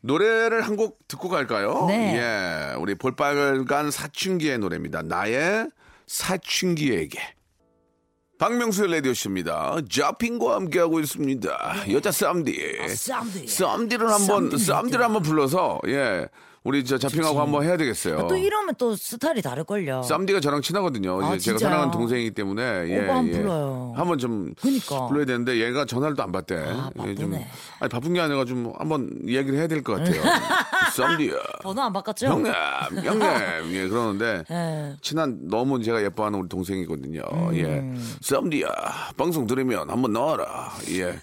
노래를 0.02 0.62
한 0.62 0.74
곡 0.76 1.06
듣고 1.06 1.28
갈까요? 1.28 1.86
네. 1.86 2.16
예. 2.16 2.74
우리 2.78 2.94
볼빨간 2.96 3.90
사춘기의 3.92 4.58
노래입니다. 4.58 5.02
나의 5.02 5.68
사춘기에게. 6.06 7.18
박명수의 8.38 8.92
라디오쇼입니다. 8.92 9.76
자핑과 9.88 10.56
함께하고 10.56 10.98
있습니다. 10.98 11.92
여자 11.92 12.10
쌈디. 12.10 12.78
아, 12.82 12.88
쌈디. 12.88 13.46
쌈디를 13.46 14.10
한번, 14.10 14.50
쌈디. 14.50 14.58
쌈디를 14.58 15.04
한번 15.04 15.22
불러서, 15.22 15.80
예. 15.86 16.26
우리 16.64 16.82
저 16.82 16.96
자핑하고 16.96 17.38
한번 17.40 17.62
해야 17.62 17.76
되겠어요. 17.76 18.20
아, 18.20 18.26
또 18.26 18.36
이러면 18.36 18.74
또 18.78 18.96
스타일이 18.96 19.42
다를걸요. 19.42 20.02
쌈디가 20.02 20.40
저랑 20.40 20.62
친하거든요. 20.62 21.22
아, 21.22 21.36
제가? 21.36 21.58
사랑하는 21.58 21.90
동생이기 21.92 22.30
때문에 22.30 22.62
예, 22.88 23.04
오빠 23.04 23.16
한번 23.16 23.28
예. 23.28 23.32
불러요. 23.32 23.92
한번 23.94 24.18
좀 24.18 24.54
그니까. 24.58 25.06
불러야 25.06 25.26
되는데 25.26 25.60
얘가 25.60 25.84
전화를 25.84 26.16
또 26.16 26.22
안 26.22 26.32
받대. 26.32 26.56
아, 26.56 26.90
예, 27.06 27.14
좀 27.14 27.30
바쁘네. 27.32 27.48
아니 27.80 27.88
바쁜 27.90 28.14
게 28.14 28.20
아니라 28.20 28.46
좀 28.46 28.72
한번 28.78 29.10
이야기를 29.26 29.58
해야 29.58 29.66
될 29.66 29.82
것 29.82 29.98
같아요. 29.98 30.22
쌈디야. 30.96 31.34
번호 31.62 31.82
안 31.82 31.92
바꿨죠? 31.92 32.26
형님, 32.28 32.50
형님, 33.04 33.74
예 33.74 33.86
그러는데 33.88 34.42
예. 34.50 34.96
친한 35.02 35.38
너무 35.48 35.82
제가 35.82 36.02
예뻐하는 36.02 36.38
우리 36.38 36.48
동생이거든요. 36.48 37.20
음. 37.30 37.54
예, 37.56 37.84
쌈디야 38.22 38.68
방송 39.18 39.46
들으면 39.46 39.90
한번 39.90 40.14
나와라. 40.14 40.72
예. 40.92 41.14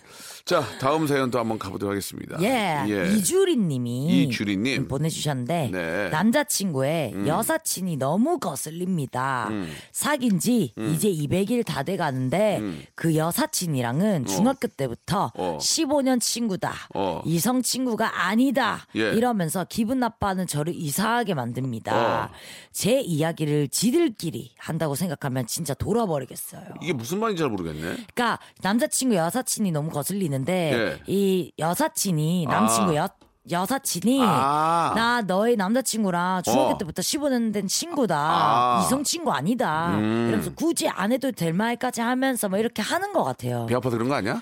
자 0.45 0.63
다음 0.79 1.05
사연 1.07 1.29
또 1.31 1.39
한번 1.39 1.59
가보도록 1.59 1.91
하겠습니다. 1.91 2.41
예, 2.41 2.83
이주리님이 3.15 4.23
이주리님. 4.23 4.87
보내주셨는데 4.87 5.69
네. 5.71 6.09
남자친구의 6.09 7.27
여사친이 7.27 7.97
너무 7.97 8.39
거슬립니다. 8.39 9.47
음. 9.51 9.71
사귄 9.91 10.39
지 10.39 10.73
이제 10.77 11.09
200일 11.11 11.65
다 11.65 11.83
돼가는데 11.83 12.61
그 12.95 13.15
여사친이랑은 13.15 14.25
중학교 14.25 14.67
때부터 14.67 15.31
음. 15.35 15.41
어. 15.41 15.57
15년 15.61 16.19
친구다. 16.19 16.73
어. 16.95 17.21
이성 17.25 17.61
친구가 17.61 18.25
아니다. 18.25 18.85
예. 18.95 19.11
이러면서 19.13 19.65
기분 19.69 19.99
나빠하는 19.99 20.47
저를 20.47 20.73
이상하게 20.75 21.33
만듭니다. 21.35 22.25
어. 22.25 22.29
제 22.71 22.99
이야기를 22.99 23.69
지들끼리 23.69 24.53
한다고 24.57 24.95
생각하면 24.95 25.45
진짜 25.45 25.73
돌아버리겠어요. 25.73 26.63
이게 26.81 26.93
무슨 26.93 27.19
말인지 27.19 27.41
잘 27.41 27.49
모르겠네. 27.49 27.81
그러니까 27.81 28.39
남자친구 28.61 29.15
여사친이 29.15 29.71
너무 29.71 29.89
거슬리는 29.89 30.30
데 30.45 30.73
예. 30.73 30.99
이 31.07 31.51
여사친이 31.59 32.45
남친구 32.49 32.91
아. 32.93 32.95
여 32.95 33.09
여사친이 33.49 34.19
아. 34.23 34.93
나 34.95 35.21
너의 35.21 35.55
남자친구랑 35.55 36.43
중학교 36.43 36.69
어. 36.69 36.77
때부터 36.77 37.01
15년 37.01 37.51
된 37.51 37.67
친구다 37.67 38.15
아. 38.17 38.83
이성 38.85 39.03
친구 39.03 39.31
아니다 39.31 39.95
음. 39.97 40.27
이러면서 40.29 40.53
굳이 40.53 40.87
안 40.87 41.11
해도 41.11 41.31
될 41.31 41.51
말까지 41.53 42.01
하면서 42.01 42.47
뭐 42.49 42.59
이렇게 42.59 42.81
하는 42.81 43.13
것 43.13 43.23
같아요. 43.23 43.65
배 43.67 43.75
아파서 43.75 43.97
그런 43.97 44.09
거 44.09 44.15
아니야? 44.15 44.41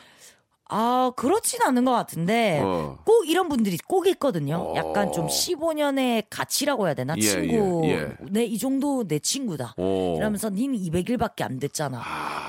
아 0.72 1.12
그렇진 1.16 1.64
않은 1.64 1.84
것 1.84 1.92
같은데 1.94 2.62
어. 2.64 3.00
꼭 3.04 3.28
이런 3.28 3.50
분들이 3.50 3.78
꼭 3.88 4.06
있거든요. 4.08 4.58
어. 4.58 4.74
약간 4.76 5.12
좀 5.12 5.26
15년의 5.28 6.26
가치라고 6.30 6.86
해야 6.86 6.94
되나 6.94 7.16
예, 7.18 7.22
친구 7.22 7.82
예, 7.86 7.90
예. 7.90 8.16
내 8.30 8.46
이 8.46 8.58
정도 8.60 9.08
내 9.08 9.18
친구다. 9.18 9.74
오. 9.78 10.18
이러면서 10.18 10.50
님 10.52 10.74
200일밖에 10.74 11.42
안 11.42 11.58
됐잖아. 11.58 11.98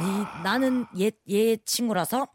니, 0.02 0.42
나는 0.44 0.84
얘, 1.00 1.12
얘 1.30 1.56
친구라서 1.64 2.26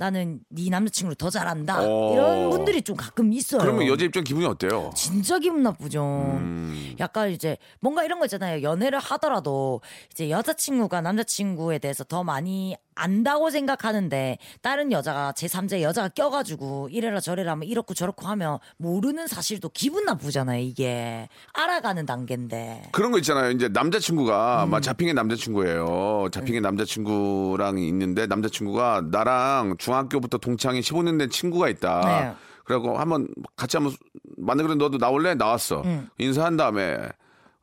나는 0.00 0.40
네 0.48 0.70
남자친구를 0.70 1.14
더 1.16 1.28
잘한다. 1.28 1.82
어. 1.82 2.14
이런 2.14 2.48
분들이 2.48 2.80
좀 2.80 2.96
가끔 2.96 3.34
있어요. 3.34 3.60
그러면 3.60 3.86
여자 3.86 4.06
입장 4.06 4.24
기분이 4.24 4.46
어때요? 4.46 4.90
진짜 4.96 5.38
기분 5.38 5.62
나쁘죠. 5.62 6.02
음. 6.38 6.94
약간 6.98 7.28
이제 7.28 7.58
뭔가 7.80 8.02
이런 8.02 8.18
거 8.18 8.24
있잖아요. 8.24 8.62
연애를 8.62 8.98
하더라도 8.98 9.82
이제 10.10 10.30
여자친구가 10.30 11.02
남자친구에 11.02 11.80
대해서 11.80 12.02
더 12.04 12.24
많이 12.24 12.78
안다고 12.94 13.50
생각하는데 13.50 14.38
다른 14.62 14.92
여자가 14.92 15.32
제3자 15.32 15.80
여자가 15.82 16.08
껴가지고 16.08 16.88
이래라 16.90 17.20
저래라 17.20 17.52
하면 17.52 17.68
이렇고 17.68 17.94
저렇고 17.94 18.26
하면 18.28 18.58
모르는 18.76 19.26
사실도 19.26 19.70
기분 19.70 20.04
나쁘잖아요. 20.04 20.60
이게 20.60 21.28
알아가는 21.54 22.04
단계인데. 22.06 22.90
그런 22.92 23.10
거 23.10 23.18
있잖아요. 23.18 23.50
이제 23.50 23.68
남자친구가 23.68 24.64
음. 24.64 24.70
막 24.70 24.80
자핑의 24.80 25.14
남자친구예요. 25.14 26.28
자핑의 26.32 26.60
남자친구랑 26.60 27.78
있는데 27.78 28.26
남자친구가 28.26 29.04
나랑 29.10 29.76
중학교부터 29.78 30.38
동창이 30.38 30.80
15년 30.80 31.18
된 31.18 31.30
친구가 31.30 31.68
있다. 31.68 32.00
네. 32.04 32.34
그래갖고 32.64 32.98
한번 32.98 33.26
같이 33.56 33.76
한번 33.76 33.94
만나 34.36 34.62
그래 34.62 34.74
너도 34.74 34.98
나올래? 34.98 35.34
나왔어. 35.34 35.82
음. 35.84 36.08
인사한 36.18 36.56
다음에 36.56 36.98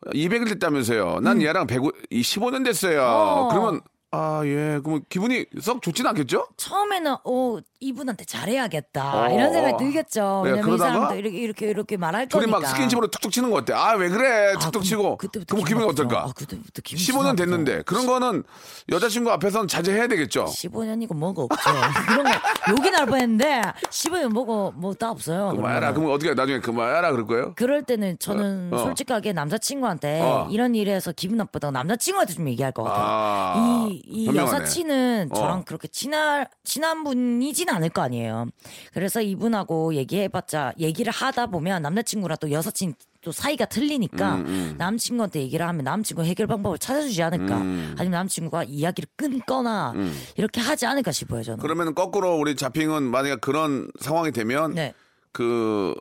200일 0.07 0.49
됐다면서요. 0.49 1.19
난 1.21 1.41
얘랑 1.41 1.67
105, 1.67 1.91
15년 2.11 2.65
됐어요. 2.65 3.03
어. 3.03 3.47
그러면 3.49 3.81
아 4.11 4.41
예, 4.45 4.79
그러면 4.81 5.03
기분이 5.09 5.45
썩 5.59 5.81
좋진 5.81 6.07
않겠죠? 6.07 6.47
처음에는 6.55 7.17
어 7.25 7.57
이분한테 7.81 8.23
잘해야겠다 8.23 9.25
어. 9.27 9.29
이런 9.33 9.51
생각이 9.51 9.77
들겠죠. 9.77 10.41
네, 10.45 10.51
왜냐면 10.51 10.59
이 10.59 10.63
그러다가 10.65 10.91
사람도 10.93 11.15
이렇게 11.15 11.37
이렇게 11.37 11.69
이렇게 11.69 11.97
말할 11.97 12.27
둘이 12.29 12.45
거니까. 12.45 12.59
막 12.61 12.67
스킨십으로 12.67 13.07
툭툭 13.07 13.31
치는 13.33 13.51
거 13.51 13.57
어때? 13.57 13.73
아 13.73 13.95
왜 13.95 14.07
그래? 14.09 14.53
아, 14.55 14.59
툭툭 14.59 14.71
그럼 14.79 14.83
치고. 14.83 15.17
그때부터 15.17 15.55
그럼 15.55 15.65
기분 15.65 15.81
기분이 15.81 15.85
나쁘죠. 15.87 16.03
어떨까? 16.03 16.23
아, 16.29 16.31
그때부터 16.33 16.81
기분 16.83 17.03
15년 17.03 17.23
나쁘죠. 17.25 17.35
됐는데 17.45 17.81
그런 17.83 18.07
거는 18.07 18.43
여자친구 18.89 19.29
앞에서는 19.31 19.67
자제해야 19.67 20.07
되겠죠. 20.07 20.45
15년이고 20.45 21.13
뭐가 21.13 21.43
없죠. 21.43 21.57
그런 22.07 22.23
거 22.23 22.31
욕이 22.71 22.89
날 22.91 23.05
뻔했는데 23.07 23.61
15년 23.89 24.29
뭐고 24.29 24.71
뭐 24.71 24.93
다 24.93 25.11
없어요. 25.11 25.49
그만해라. 25.49 25.91
그러면은. 25.91 25.93
그러면 25.93 26.15
어떻게 26.15 26.33
나중에 26.33 26.59
그만해라 26.59 27.11
그럴 27.11 27.27
거예요? 27.27 27.53
그럴 27.55 27.83
때는 27.83 28.17
저는 28.19 28.69
어, 28.73 28.77
어. 28.77 28.79
솔직하게 28.85 29.33
남자친구한테 29.33 30.21
어. 30.21 30.47
이런 30.49 30.73
일에서 30.75 31.11
기분 31.11 31.37
나쁘다고 31.37 31.71
남자친구한테 31.73 32.33
좀 32.33 32.47
얘기할 32.47 32.71
것 32.71 32.83
같아요. 32.83 33.05
아, 33.05 33.87
이, 33.91 33.96
이 34.05 34.27
현명하네. 34.27 34.57
여사친은 34.57 35.29
어. 35.31 35.35
저랑 35.35 35.63
그렇게 35.63 35.87
친한, 35.87 36.45
친한 36.63 37.03
분이진 37.03 37.69
않을 37.69 37.89
거 37.89 38.01
아니에요. 38.01 38.47
그래서 38.93 39.21
이분하고 39.21 39.95
얘기해봤자 39.95 40.73
얘기를 40.79 41.11
하다 41.11 41.47
보면 41.47 41.81
남자친구랑 41.81 42.37
또 42.39 42.51
여사친 42.51 42.93
또 43.21 43.31
사이가 43.31 43.65
틀리니까 43.65 44.35
음, 44.35 44.75
남친구한테 44.77 45.41
얘기를 45.41 45.67
하면 45.67 45.83
남친구 45.83 46.23
해결 46.23 46.47
방법을 46.47 46.77
찾아주지 46.77 47.21
않을까. 47.23 47.57
음. 47.57 47.95
아니면 47.97 48.19
남친구가 48.19 48.63
이야기를 48.63 49.09
끊거나 49.17 49.93
이렇게 50.37 50.61
하지 50.61 50.85
않을까 50.85 51.11
싶어요, 51.11 51.43
저는. 51.43 51.59
그러면 51.59 51.93
거꾸로 51.93 52.37
우리 52.37 52.55
자핑은 52.55 53.03
만약에 53.03 53.37
그런 53.41 53.89
상황이 53.99 54.31
되면 54.31 54.75
네. 54.75 54.93
그, 55.33 55.93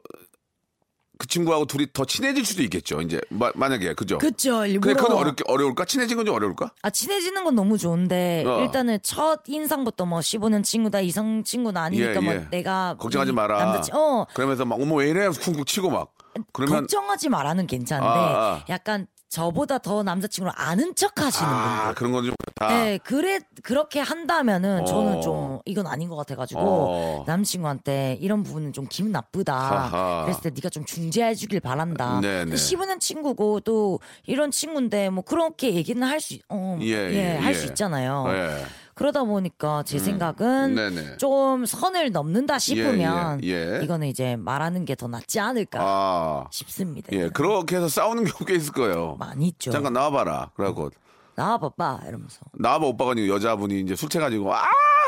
그 1.18 1.26
친구하고 1.26 1.64
둘이 1.64 1.86
더 1.92 2.04
친해질 2.04 2.44
수도 2.44 2.62
있겠죠. 2.62 3.00
이제 3.00 3.20
마- 3.30 3.50
만약에 3.54 3.94
그죠? 3.94 4.18
그쵸, 4.18 4.58
근데 4.58 4.70
일부러. 4.72 4.94
그건 4.96 5.16
어렵게 5.16 5.44
어려울까? 5.46 5.84
친해진 5.86 6.16
건 6.18 6.26
좀 6.26 6.34
어려울까? 6.34 6.72
아, 6.82 6.90
친해지는 6.90 7.44
건 7.44 7.54
너무 7.54 7.78
좋은데, 7.78 8.44
어. 8.46 8.60
일단은 8.62 8.98
첫 9.02 9.40
인상부터 9.46 10.04
뭐 10.06 10.18
15년 10.20 10.62
친구다, 10.62 11.00
이성 11.00 11.42
친구는 11.44 11.80
아니니까 11.80 12.16
예, 12.16 12.18
뭐 12.20 12.34
예. 12.34 12.46
내가. 12.50 12.96
걱정하지 12.98 13.30
이 13.30 13.34
마라. 13.34 13.58
남자친, 13.64 13.94
어. 13.94 14.26
그러면서 14.34 14.64
막 14.64 14.78
어머 14.80 14.96
왜 14.96 15.08
이래? 15.10 15.28
쿵쿵 15.28 15.64
치고 15.64 15.88
막 15.90 16.12
그러면 16.52 16.80
걱정하지 16.82 17.28
마라는 17.30 17.66
괜찮은데, 17.66 18.08
아, 18.08 18.54
아. 18.60 18.64
약간 18.68 19.06
저보다 19.28 19.78
더 19.78 20.02
남자친구를 20.02 20.52
아는 20.56 20.94
척 20.94 21.20
하시는 21.20 21.48
아 21.50 21.78
분들. 21.86 21.94
그런 21.96 22.12
건좀 22.12 22.34
그렇다. 22.38 22.74
네, 22.74 22.98
그래, 22.98 23.40
그렇게 23.62 24.00
한다면은 24.00 24.82
어. 24.82 24.84
저는 24.84 25.20
좀 25.20 25.58
이건 25.64 25.86
아닌 25.86 26.08
것 26.08 26.16
같아가지고 26.16 26.60
어. 26.60 27.24
남친구한테 27.26 28.18
이런 28.20 28.42
부분은 28.42 28.72
좀 28.72 28.86
기분 28.88 29.12
나쁘다. 29.12 29.54
하하. 29.54 30.22
그랬을 30.24 30.42
때 30.42 30.50
네가 30.50 30.68
좀 30.70 30.84
중재해 30.84 31.34
주길 31.34 31.60
바란다. 31.60 32.20
네네. 32.20 32.54
15년 32.54 33.00
친구고 33.00 33.60
또 33.60 34.00
이런 34.26 34.50
친구인데 34.50 35.10
뭐 35.10 35.24
그렇게 35.24 35.74
얘기는 35.74 36.00
할 36.06 36.20
수, 36.20 36.36
어, 36.48 36.78
예, 36.82 36.86
예, 36.86 37.34
예, 37.34 37.36
할 37.38 37.52
예. 37.52 37.58
수 37.58 37.66
있잖아요. 37.66 38.24
예. 38.28 38.64
그러다 38.96 39.24
보니까 39.24 39.82
제 39.84 39.98
생각은 39.98 40.74
네네. 40.74 41.18
좀 41.18 41.64
선을 41.66 42.10
넘는다 42.12 42.58
싶으면 42.58 43.40
예, 43.44 43.78
예. 43.78 43.84
이거는 43.84 44.08
이제 44.08 44.34
말하는 44.36 44.84
게 44.84 44.96
더 44.96 45.06
낫지 45.06 45.38
않을까 45.38 45.78
아. 45.82 46.46
싶습니다. 46.50 47.08
예, 47.12 47.28
그렇게 47.28 47.76
해서 47.76 47.88
싸우는 47.88 48.24
경우 48.24 48.46
꽤 48.46 48.54
있을 48.54 48.72
거예요. 48.72 49.16
많이 49.18 49.48
있죠. 49.48 49.70
잠깐 49.70 49.92
나와봐라. 49.92 50.50
그래갖고 50.56 50.90
나와봐봐 51.34 52.00
이러면서. 52.08 52.40
나와봐 52.54 52.86
오빠가 52.86 53.10
아니고 53.10 53.32
여자분이 53.34 53.80
이제 53.80 53.94
술 53.94 54.08
취해가지고 54.08 54.54
아 54.54 54.62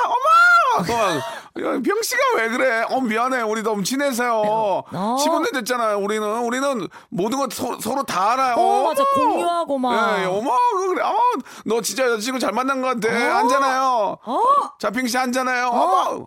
어머 0.04 1.18
어, 1.18 1.18
병 1.62 2.02
씨가 2.02 2.20
왜 2.36 2.48
그래? 2.48 2.84
어 2.88 3.00
미안해 3.00 3.42
우리 3.42 3.62
너무 3.62 3.82
친해서요. 3.82 4.42
어. 4.46 4.84
15년 5.20 5.52
됐잖아요. 5.54 5.98
우리는 5.98 6.26
우리는 6.40 6.88
모든 7.08 7.38
거 7.38 7.48
서, 7.50 7.78
서로 7.80 8.02
다 8.02 8.32
알아요. 8.32 8.54
어, 8.56 8.84
맞아. 8.84 9.02
공유하고 9.14 9.78
막. 9.78 10.20
예, 10.20 10.24
어머 10.26 10.50
그래. 10.88 11.02
어, 11.02 11.16
너 11.64 11.80
진짜 11.80 12.04
여자친구 12.04 12.38
잘 12.38 12.52
만난 12.52 12.80
것 12.82 13.00
같아. 13.00 13.08
어. 13.12 13.36
앉잖아요. 13.38 14.18
어? 14.24 14.42
자핑 14.78 15.06
씨 15.06 15.16
앉잖아요. 15.18 15.68
어머 15.68 16.26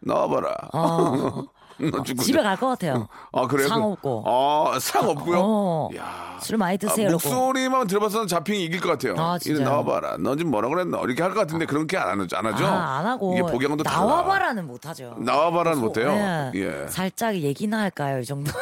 나와봐라. 0.00 0.54
어. 0.72 1.44
너 1.90 2.02
죽고 2.02 2.22
집에 2.22 2.42
갈 2.42 2.56
것 2.56 2.68
같아요. 2.68 3.08
아 3.32 3.46
그래요? 3.46 3.68
상 3.68 3.80
그- 3.80 3.86
없고. 3.88 4.24
어, 4.26 4.72
상 4.80 5.08
없고요. 5.08 5.38
어. 5.40 5.88
야. 5.96 6.38
술 6.42 6.56
많이 6.56 6.74
아, 6.74 6.76
드세요. 6.78 7.08
이러고. 7.08 7.28
목소리만 7.28 7.86
들어봐서는 7.86 8.26
자핑이 8.26 8.64
이길 8.64 8.80
것 8.80 8.88
같아요. 8.90 9.14
아, 9.18 9.38
이리? 9.44 9.62
나와봐라. 9.62 10.16
너 10.18 10.36
지금 10.36 10.50
뭐라 10.50 10.68
그랬나? 10.68 10.98
이렇게 11.04 11.22
할 11.22 11.32
것 11.34 11.40
같은데 11.40 11.66
그렇게 11.66 11.96
안 11.98 12.20
하죠. 12.20 12.36
안 12.36 12.46
하죠? 12.46 12.66
아, 12.66 12.98
안 12.98 13.06
하고 13.06 13.34
이게 13.34 13.42
달라. 13.84 13.98
나와봐라는 14.06 14.66
못 14.66 14.86
하죠. 14.86 15.14
나와봐라는 15.18 15.80
못 15.80 15.96
해요. 15.98 16.10
예. 16.10 16.50
예. 16.54 16.86
살짝 16.88 17.34
얘기나 17.36 17.80
할까요, 17.80 18.20
이 18.20 18.24
정도? 18.24 18.50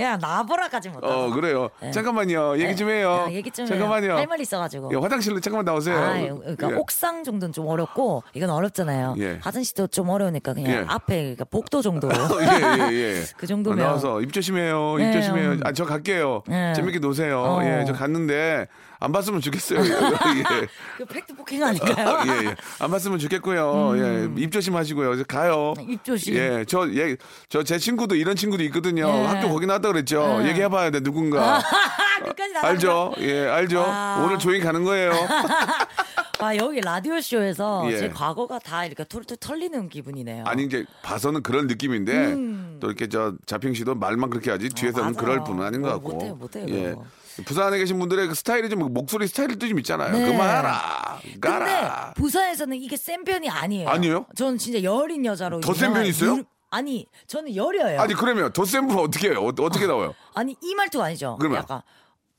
야 0.00 0.16
나보라까지 0.16 0.90
못. 0.90 1.02
어 1.02 1.30
그래요. 1.30 1.70
잠깐만요. 1.92 2.58
얘기 2.58 2.76
좀 2.76 2.90
해요. 2.90 3.24
네. 3.28 3.34
얘기 3.36 3.50
좀 3.50 3.66
잠깐만요. 3.66 4.04
해요. 4.06 4.16
할 4.16 4.26
말 4.26 4.40
있어가지고. 4.40 4.90
예, 4.92 4.96
화장실로 4.96 5.40
잠깐만 5.40 5.64
나오세요. 5.64 5.96
아, 5.96 6.12
그러니까 6.18 6.70
예. 6.70 6.74
옥상 6.74 7.22
정도는 7.24 7.52
좀 7.52 7.66
어렵고 7.68 8.22
이건 8.34 8.50
어렵잖아요. 8.50 9.14
예. 9.18 9.38
화장실도 9.40 9.86
좀 9.86 10.08
어려우니까 10.10 10.52
그냥 10.54 10.72
예. 10.72 10.84
앞에 10.88 11.16
그러니까 11.22 11.44
복도 11.44 11.80
정도로. 11.80 12.12
예, 12.42 12.90
예, 12.90 12.94
예. 12.94 13.22
그 13.38 13.46
정도면. 13.46 13.78
나와서 13.84 14.20
입 14.20 14.32
조심해요. 14.32 14.96
입 14.98 15.02
네, 15.04 15.12
조심해요. 15.12 15.50
음. 15.52 15.60
아, 15.64 15.72
저 15.72 15.84
갈게요. 15.84 16.42
네. 16.48 16.72
재밌게 16.74 16.98
노세요. 16.98 17.40
어. 17.40 17.64
예, 17.64 17.84
저 17.86 17.92
갔는데 17.92 18.66
안 18.98 19.12
봤으면 19.12 19.40
좋겠어요. 19.40 19.80
예. 19.84 20.66
그 20.96 21.04
팩트 21.04 21.34
폭행 21.34 21.62
아닌가요? 21.62 22.22
예, 22.26 22.46
예. 22.46 22.56
안 22.80 22.90
봤으면 22.90 23.18
좋겠고요. 23.18 23.92
예, 23.98 24.28
입 24.36 24.50
조심하시고요. 24.52 25.24
가요. 25.28 25.74
음. 25.78 25.90
입 25.90 26.02
조심. 26.04 26.34
예, 26.34 26.64
저, 26.66 26.88
예, 26.94 27.16
저 27.48 27.62
제 27.62 27.78
친구도 27.78 28.14
이런 28.14 28.36
친구도 28.36 28.62
있거든요. 28.64 29.08
예. 29.08 29.24
학교 29.26 29.48
거기 29.48 29.66
나왔다 29.66 29.88
그랬죠. 29.92 30.38
예. 30.42 30.48
얘기해봐야 30.48 30.90
돼, 30.90 31.00
누군가. 31.00 31.60
알죠? 32.62 33.12
예, 33.18 33.46
알죠? 33.48 33.84
아. 33.86 34.22
오늘 34.24 34.38
조용히 34.38 34.60
가는 34.60 34.82
거예요. 34.84 35.12
아 36.38 36.54
여기 36.56 36.80
라디오 36.80 37.18
쇼에서 37.20 37.90
예. 37.90 37.98
제 37.98 38.08
과거가 38.10 38.58
다 38.58 38.84
이렇게 38.84 39.04
툴툴 39.04 39.38
털리는 39.38 39.88
기분이네요. 39.88 40.44
아니, 40.46 40.64
이제 40.64 40.84
봐서는 41.02 41.42
그런 41.42 41.66
느낌인데, 41.66 42.34
또 42.80 42.88
이렇게 42.88 43.08
저 43.08 43.34
자평 43.46 43.72
씨도 43.72 43.94
말만 43.94 44.28
그렇게 44.28 44.50
하지, 44.50 44.68
뒤에서는 44.68 45.08
음. 45.10 45.12
맞아요. 45.14 45.24
그럴 45.24 45.44
분은 45.44 45.64
아닌 45.64 45.80
것 45.82 45.88
뭐, 45.88 45.96
같고. 45.96 46.12
못해요, 46.12 46.34
못해요, 46.34 46.66
예. 46.68 46.90
그거. 46.90 47.04
부산에 47.44 47.78
계신 47.78 47.98
분들의 47.98 48.28
그 48.28 48.34
스타일이 48.34 48.68
좀, 48.68 48.92
목소리 48.92 49.26
스타일도 49.28 49.66
좀 49.66 49.78
있잖아요. 49.78 50.12
네. 50.12 50.26
그만하라. 50.30 51.20
근데 51.22 51.38
가라. 51.40 52.12
부산에서는 52.16 52.76
이게 52.78 52.96
센 52.96 53.24
편이 53.24 53.48
아니에요. 53.48 53.88
아니에요? 53.88 54.26
저는 54.34 54.58
진짜 54.58 54.82
여린 54.82 55.24
여자로. 55.24 55.60
더센 55.60 55.84
유명한 55.84 56.00
편이 56.00 56.08
있어요? 56.10 56.36
유- 56.38 56.44
아니 56.70 57.06
저는 57.26 57.54
여려요. 57.54 58.00
아니, 58.00 58.12
그러면 58.14 58.52
더 58.52 58.64
센 58.64 58.86
분은 58.88 59.02
어떻게 59.02 59.28
해요? 59.30 59.40
어, 59.40 59.48
어떻게 59.48 59.86
나와요? 59.86 60.14
아니 60.34 60.56
이 60.62 60.74
말투가 60.74 61.04
아니죠. 61.06 61.36
그러면? 61.38 61.58
약간 61.58 61.80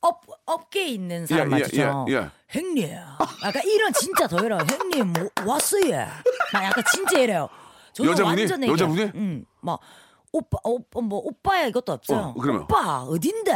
업 0.08 0.22
업계에 0.46 0.88
있는 0.88 1.26
사람 1.26 1.52
예, 1.52 1.56
예, 1.58 1.60
말투죠. 1.60 2.06
예, 2.10 2.14
예. 2.14 2.30
형님, 2.50 2.88
약간 3.44 3.62
이런 3.66 3.92
진짜 3.94 4.26
더 4.28 4.38
이래요. 4.38 4.58
형님 4.70 5.14
뭐 5.14 5.30
왔어요. 5.46 6.08
막 6.54 6.64
약간 6.64 6.84
진짜 6.94 7.20
이래요. 7.20 7.50
저는 7.94 8.12
여자분이? 8.12 8.42
완전 8.42 8.64
얘기해요. 8.64 8.74
여자분이? 8.74 9.12
응, 9.16 9.46
막 9.62 9.80
오빠, 10.32 10.58
오빠 10.64 11.02
뭐 11.02 11.20
오빠야 11.20 11.68
이것도 11.68 11.92
없어요. 11.94 12.20
어, 12.20 12.34
그러면? 12.40 12.62
오빠 12.64 13.02
어딘데? 13.04 13.52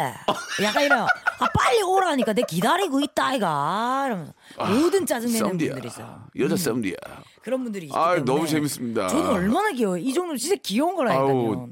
약간 0.63 0.83
이래요. 0.83 1.07
아 1.39 1.47
빨리 1.53 1.81
오라니까 1.83 2.33
내 2.33 2.41
기다리고 2.41 2.99
있다 2.99 3.27
아이가. 3.27 4.03
이러면서 4.07 4.33
모든 4.57 5.05
짜증내는 5.05 5.39
쌈디야. 5.39 5.69
분들이 5.73 5.87
있어요. 5.87 6.23
여자 6.37 6.55
쌈디야. 6.57 6.95
그런 7.41 7.63
분들이 7.63 7.85
있기 7.85 7.97
아. 7.97 8.15
너무 8.25 8.45
재밌습니다. 8.47 9.07
저는 9.07 9.27
얼마나 9.29 9.71
귀여워요. 9.71 10.01
이 10.01 10.13
정도면 10.13 10.37
진짜 10.37 10.55
귀여운 10.63 10.95
거라니까요. 10.95 11.27
아우, 11.29 11.67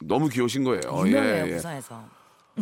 너무 0.00 0.28
귀여우신 0.28 0.64
거예요. 0.64 0.80
유명해요 1.06 1.46
예, 1.46 1.50
예. 1.50 1.54
부산에서. 1.56 2.02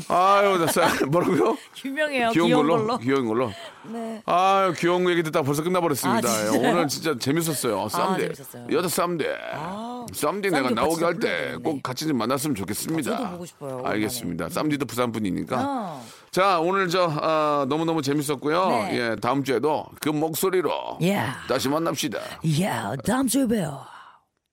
아유, 0.08 0.56
나 0.58 0.66
싸- 0.68 0.88
뭐라고요? 1.06 1.56
유명해요. 1.84 2.30
귀여운, 2.30 2.48
귀여운 2.48 2.66
걸로? 2.66 2.86
걸로. 2.86 2.98
귀여운 2.98 3.26
걸로? 3.28 3.52
네. 3.84 4.22
아유, 4.24 4.72
귀여운 4.76 5.08
얘기 5.10 5.22
듣다 5.22 5.42
벌써 5.42 5.62
끝나버렸습니다. 5.62 6.28
아? 6.28 6.50
오늘 6.56 6.88
진짜 6.88 7.14
재밌었어요. 7.18 7.88
쌈대. 7.88 8.32
재밌었어요. 8.32 8.66
여자 8.76 8.88
쌈대. 8.88 9.36
아, 9.52 10.06
쌈대 10.12 10.48
내가 10.50 10.70
나오게 10.70 11.04
할 11.04 11.14
진짜 11.14 11.26
때 11.28 11.36
불러야 11.36 11.52
꼭 11.56 11.62
되겠네. 11.64 11.80
같이 11.82 12.06
좀 12.06 12.16
만났으면 12.16 12.54
좋겠습니다. 12.54 13.12
아, 13.12 13.16
저도 13.18 13.30
보고 13.32 13.44
싶어요, 13.46 13.70
오랜만에. 13.74 13.94
알겠습니다. 13.94 14.48
쌈디도 14.48 14.86
부산 14.86 15.12
분이니까. 15.12 15.56
어. 15.60 16.04
자, 16.30 16.58
오늘 16.60 16.88
저, 16.88 17.12
아, 17.20 17.66
너무너무 17.68 18.00
재밌었고요. 18.00 18.68
네. 18.70 18.96
예, 18.98 19.16
다음 19.20 19.44
주에도 19.44 19.84
그 20.00 20.08
목소리로 20.08 20.98
예. 21.02 21.26
다시 21.48 21.68
만납시다. 21.68 22.18
예, 22.46 22.70
다음 23.06 23.26
주에 23.26 23.46
봬요. 23.46 23.91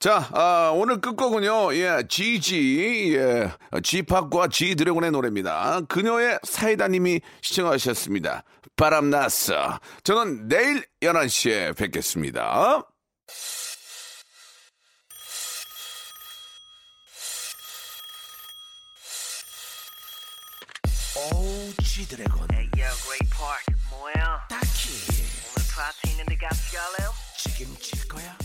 자, 0.00 0.28
아, 0.32 0.70
오늘 0.76 1.00
끝곡은요, 1.00 1.74
예, 1.74 2.04
GG, 2.08 3.16
예, 3.16 3.50
G팍과 3.82 4.46
G 4.46 4.76
드래곤의 4.76 5.10
노래입니다. 5.10 5.80
그녀의 5.88 6.38
사이다님이 6.44 7.20
시청하셨습니다. 7.42 8.44
바람났어. 8.76 9.80
저는 10.04 10.46
내일 10.46 10.84
11시에 11.02 11.76
뵙겠습니다. 11.76 12.84
오 21.32 21.72
지드래곤 21.82 22.46
Hey 22.52 22.70
yo, 22.78 22.86
great 23.02 23.28
park. 23.34 23.64
뭐야? 23.90 24.46
딱히 24.48 24.90
오늘 25.56 25.68
파티 25.74 26.10
있는데 26.12 26.36
같이 26.36 26.76
갈래요? 26.76 27.10
책임질 27.36 28.06
거야 28.06 28.36